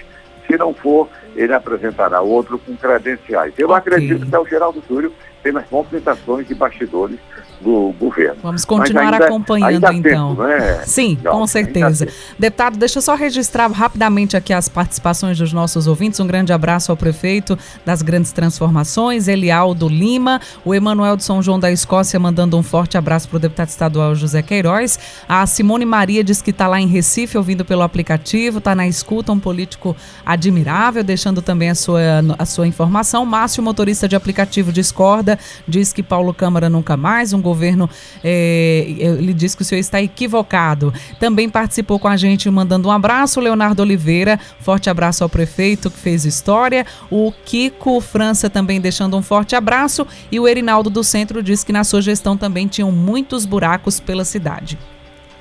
se 0.47 0.57
não 0.57 0.73
for, 0.73 1.07
ele 1.35 1.53
apresentará 1.53 2.21
outro 2.21 2.57
com 2.57 2.75
credenciais. 2.75 3.53
Eu 3.57 3.67
okay. 3.69 3.77
acredito 3.77 4.25
que 4.25 4.35
é 4.35 4.39
o 4.39 4.45
Geraldo 4.47 4.83
Júlio 4.89 5.13
pelas 5.41 5.65
movimentações 5.69 6.47
de 6.47 6.55
bastidores 6.55 7.19
do 7.61 7.93
governo. 7.99 8.37
Vamos 8.41 8.63
continuar 8.63 9.13
ainda, 9.13 9.25
acompanhando 9.25 9.85
ainda 9.85 10.09
então. 10.09 10.29
Tempo, 10.29 10.43
né? 10.43 10.81
Sim, 10.85 11.17
Não, 11.21 11.31
com 11.31 11.47
certeza. 11.47 12.07
Deputado, 12.37 12.77
deixa 12.77 12.99
eu 12.99 13.01
só 13.01 13.15
registrar 13.15 13.69
rapidamente 13.69 14.37
aqui 14.37 14.53
as 14.53 14.69
participações 14.69 15.37
dos 15.37 15.51
nossos 15.51 15.85
ouvintes. 15.85 16.19
Um 16.19 16.27
grande 16.27 16.53
abraço 16.53 16.91
ao 16.91 16.97
prefeito 16.97 17.57
das 17.85 18.01
grandes 18.01 18.31
transformações, 18.31 19.27
Elialdo 19.27 19.89
Lima, 19.89 20.39
o 20.63 20.73
Emanuel 20.73 21.17
de 21.17 21.23
São 21.23 21.41
João 21.41 21.59
da 21.59 21.69
Escócia 21.69 22.19
mandando 22.19 22.57
um 22.57 22.63
forte 22.63 22.97
abraço 22.97 23.27
para 23.27 23.37
o 23.37 23.39
deputado 23.39 23.67
estadual 23.67 24.15
José 24.15 24.41
Queiroz. 24.41 24.97
A 25.27 25.45
Simone 25.45 25.85
Maria 25.85 26.23
diz 26.23 26.41
que 26.41 26.51
está 26.51 26.67
lá 26.67 26.79
em 26.79 26.87
Recife 26.87 27.37
ouvindo 27.37 27.65
pelo 27.65 27.81
aplicativo, 27.81 28.59
está 28.59 28.73
na 28.73 28.87
escuta, 28.87 29.31
um 29.31 29.39
político 29.39 29.95
admirável, 30.25 31.03
deixando 31.03 31.41
também 31.41 31.69
a 31.69 31.75
sua, 31.75 32.01
a 32.37 32.45
sua 32.45 32.67
informação. 32.67 33.25
Márcio, 33.25 33.61
motorista 33.61 34.07
de 34.07 34.15
aplicativo, 34.15 34.71
discorda 34.71 35.28
Diz 35.67 35.91
que 35.91 36.01
Paulo 36.01 36.33
Câmara 36.33 36.69
nunca 36.69 36.95
mais, 36.95 37.33
um 37.33 37.41
governo. 37.41 37.89
É, 38.23 38.85
ele 38.87 39.33
diz 39.33 39.55
que 39.55 39.61
o 39.61 39.65
senhor 39.65 39.79
está 39.79 40.01
equivocado. 40.01 40.93
Também 41.19 41.49
participou 41.49 41.99
com 41.99 42.07
a 42.07 42.17
gente 42.17 42.49
mandando 42.49 42.87
um 42.87 42.91
abraço, 42.91 43.39
Leonardo 43.39 43.81
Oliveira. 43.81 44.39
Forte 44.59 44.89
abraço 44.89 45.23
ao 45.23 45.29
prefeito 45.29 45.89
que 45.91 45.99
fez 45.99 46.25
história. 46.25 46.85
O 47.09 47.31
Kiko 47.45 47.99
França 47.99 48.49
também 48.49 48.79
deixando 48.79 49.17
um 49.17 49.21
forte 49.21 49.55
abraço. 49.55 50.05
E 50.31 50.39
o 50.39 50.47
Erinaldo 50.47 50.89
do 50.89 51.03
Centro 51.03 51.43
diz 51.43 51.63
que 51.63 51.73
na 51.73 51.83
sua 51.83 52.01
gestão 52.01 52.37
também 52.37 52.67
tinham 52.67 52.91
muitos 52.91 53.45
buracos 53.45 53.99
pela 53.99 54.25
cidade. 54.25 54.77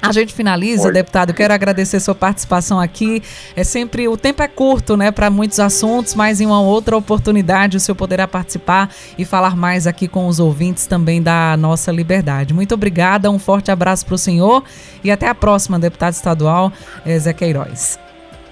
A 0.01 0.13
gente 0.13 0.33
finaliza, 0.33 0.87
Oi. 0.87 0.93
deputado. 0.93 1.35
Quero 1.35 1.53
agradecer 1.53 1.99
sua 2.01 2.15
participação 2.15 2.79
aqui. 2.79 3.23
É 3.57 3.65
sempre 3.65 4.07
o 4.07 4.17
tempo 4.17 4.43
é 4.43 4.49
curto, 4.49 4.97
né, 4.97 5.11
para 5.11 5.29
muitos 5.29 5.59
assuntos, 5.59 6.15
mas 6.15 6.41
em 6.41 6.47
uma 6.47 6.61
outra 6.61 6.97
oportunidade 6.97 7.77
o 7.77 7.81
senhor 7.81 7.97
poderá 7.97 8.27
participar 8.29 8.91
e 9.19 9.25
falar 9.25 9.57
mais 9.57 9.87
aqui 9.87 10.07
com 10.07 10.27
os 10.27 10.39
ouvintes 10.39 10.87
também 10.87 11.21
da 11.21 11.57
nossa 11.57 11.91
liberdade. 11.91 12.55
Muito 12.55 12.75
obrigada, 12.75 13.31
um 13.31 13.39
forte 13.39 13.71
abraço 13.71 14.07
para 14.07 14.15
o 14.15 14.19
senhor 14.19 14.63
e 15.03 15.11
até 15.11 15.27
a 15.29 15.35
próxima, 15.35 15.79
deputado 15.79 16.13
estadual 16.13 16.73
eh, 17.05 17.19
Zé 17.19 17.33
Queiroz. 17.33 18.08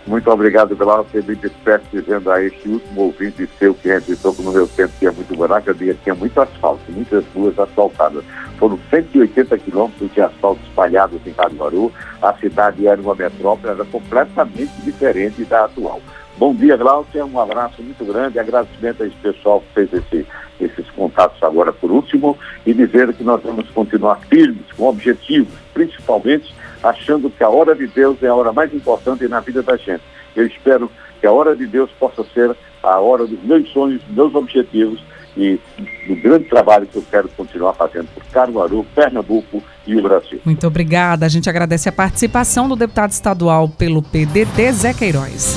Muito 0.06 0.30
obrigado 0.30 0.76
pela 0.76 1.02
você 1.02 1.20
me 1.20 1.34
despeço 1.34 1.84
dizendo 1.92 2.30
a 2.30 2.40
este 2.40 2.68
último 2.68 3.02
ouvinte 3.02 3.48
seu 3.58 3.74
que 3.74 3.88
registrou 3.88 4.32
que 4.32 4.42
no 4.42 4.52
meu 4.52 4.68
tempo 4.68 4.92
tinha 5.00 5.10
muito 5.10 5.34
buraco, 5.34 5.68
eu 5.68 5.96
tinha 5.96 6.14
muito 6.14 6.40
asfalto, 6.40 6.80
muitas 6.90 7.24
ruas 7.34 7.58
asfaltadas. 7.58 8.24
Foram 8.56 8.78
180 8.88 9.58
quilômetros 9.58 10.12
de 10.12 10.20
asfalto 10.20 10.60
espalhados 10.62 11.20
em 11.26 11.32
Caruaru. 11.32 11.92
A 12.22 12.32
cidade 12.34 12.86
era 12.86 13.00
uma 13.00 13.16
metrópole, 13.16 13.74
era 13.74 13.84
completamente 13.84 14.72
diferente 14.82 15.44
da 15.44 15.64
atual. 15.64 16.00
Bom 16.38 16.54
dia, 16.54 16.76
Glaucia. 16.76 17.26
Um 17.26 17.40
abraço 17.40 17.82
muito 17.82 18.04
grande. 18.04 18.38
Agradecimento 18.38 19.02
a 19.02 19.06
esse 19.06 19.16
pessoal 19.16 19.60
que 19.60 19.74
fez 19.74 19.92
esse, 19.92 20.26
esses 20.60 20.88
contatos 20.90 21.42
agora 21.42 21.72
por 21.72 21.90
último 21.90 22.38
e 22.64 22.72
dizer 22.72 23.12
que 23.14 23.24
nós 23.24 23.42
vamos 23.42 23.68
continuar 23.70 24.20
firmes 24.28 24.70
com 24.76 24.84
objetivos, 24.84 25.52
principalmente 25.74 26.54
achando 26.90 27.30
que 27.30 27.42
a 27.42 27.48
hora 27.48 27.74
de 27.74 27.86
Deus 27.86 28.22
é 28.22 28.28
a 28.28 28.34
hora 28.34 28.52
mais 28.52 28.72
importante 28.72 29.26
na 29.28 29.40
vida 29.40 29.62
da 29.62 29.76
gente. 29.76 30.02
Eu 30.34 30.46
espero 30.46 30.90
que 31.20 31.26
a 31.26 31.32
hora 31.32 31.56
de 31.56 31.66
Deus 31.66 31.90
possa 31.98 32.24
ser 32.34 32.56
a 32.82 33.00
hora 33.00 33.26
dos 33.26 33.42
meus 33.42 33.68
sonhos, 33.72 34.02
dos 34.04 34.14
meus 34.14 34.34
objetivos 34.34 35.02
e 35.36 35.60
do 36.06 36.16
grande 36.16 36.44
trabalho 36.46 36.86
que 36.86 36.96
eu 36.96 37.04
quero 37.10 37.28
continuar 37.30 37.74
fazendo 37.74 38.08
por 38.14 38.24
Caruaru, 38.26 38.86
Pernambuco 38.94 39.62
e 39.86 39.96
o 39.96 40.02
Brasil. 40.02 40.40
Muito 40.44 40.66
obrigada. 40.66 41.26
A 41.26 41.28
gente 41.28 41.48
agradece 41.48 41.88
a 41.88 41.92
participação 41.92 42.68
do 42.68 42.76
deputado 42.76 43.10
estadual 43.10 43.68
pelo 43.68 44.02
PDT, 44.02 44.72
Zé 44.72 44.94
Queiroz. 44.94 45.56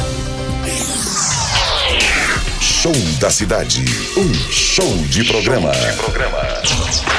Show 2.62 2.94
da 3.20 3.30
Cidade. 3.30 3.84
Um 4.18 4.34
show 4.34 4.88
de 5.10 5.24
programa. 5.26 5.74
Show 5.74 5.92
de 5.92 5.98
programa. 5.98 7.18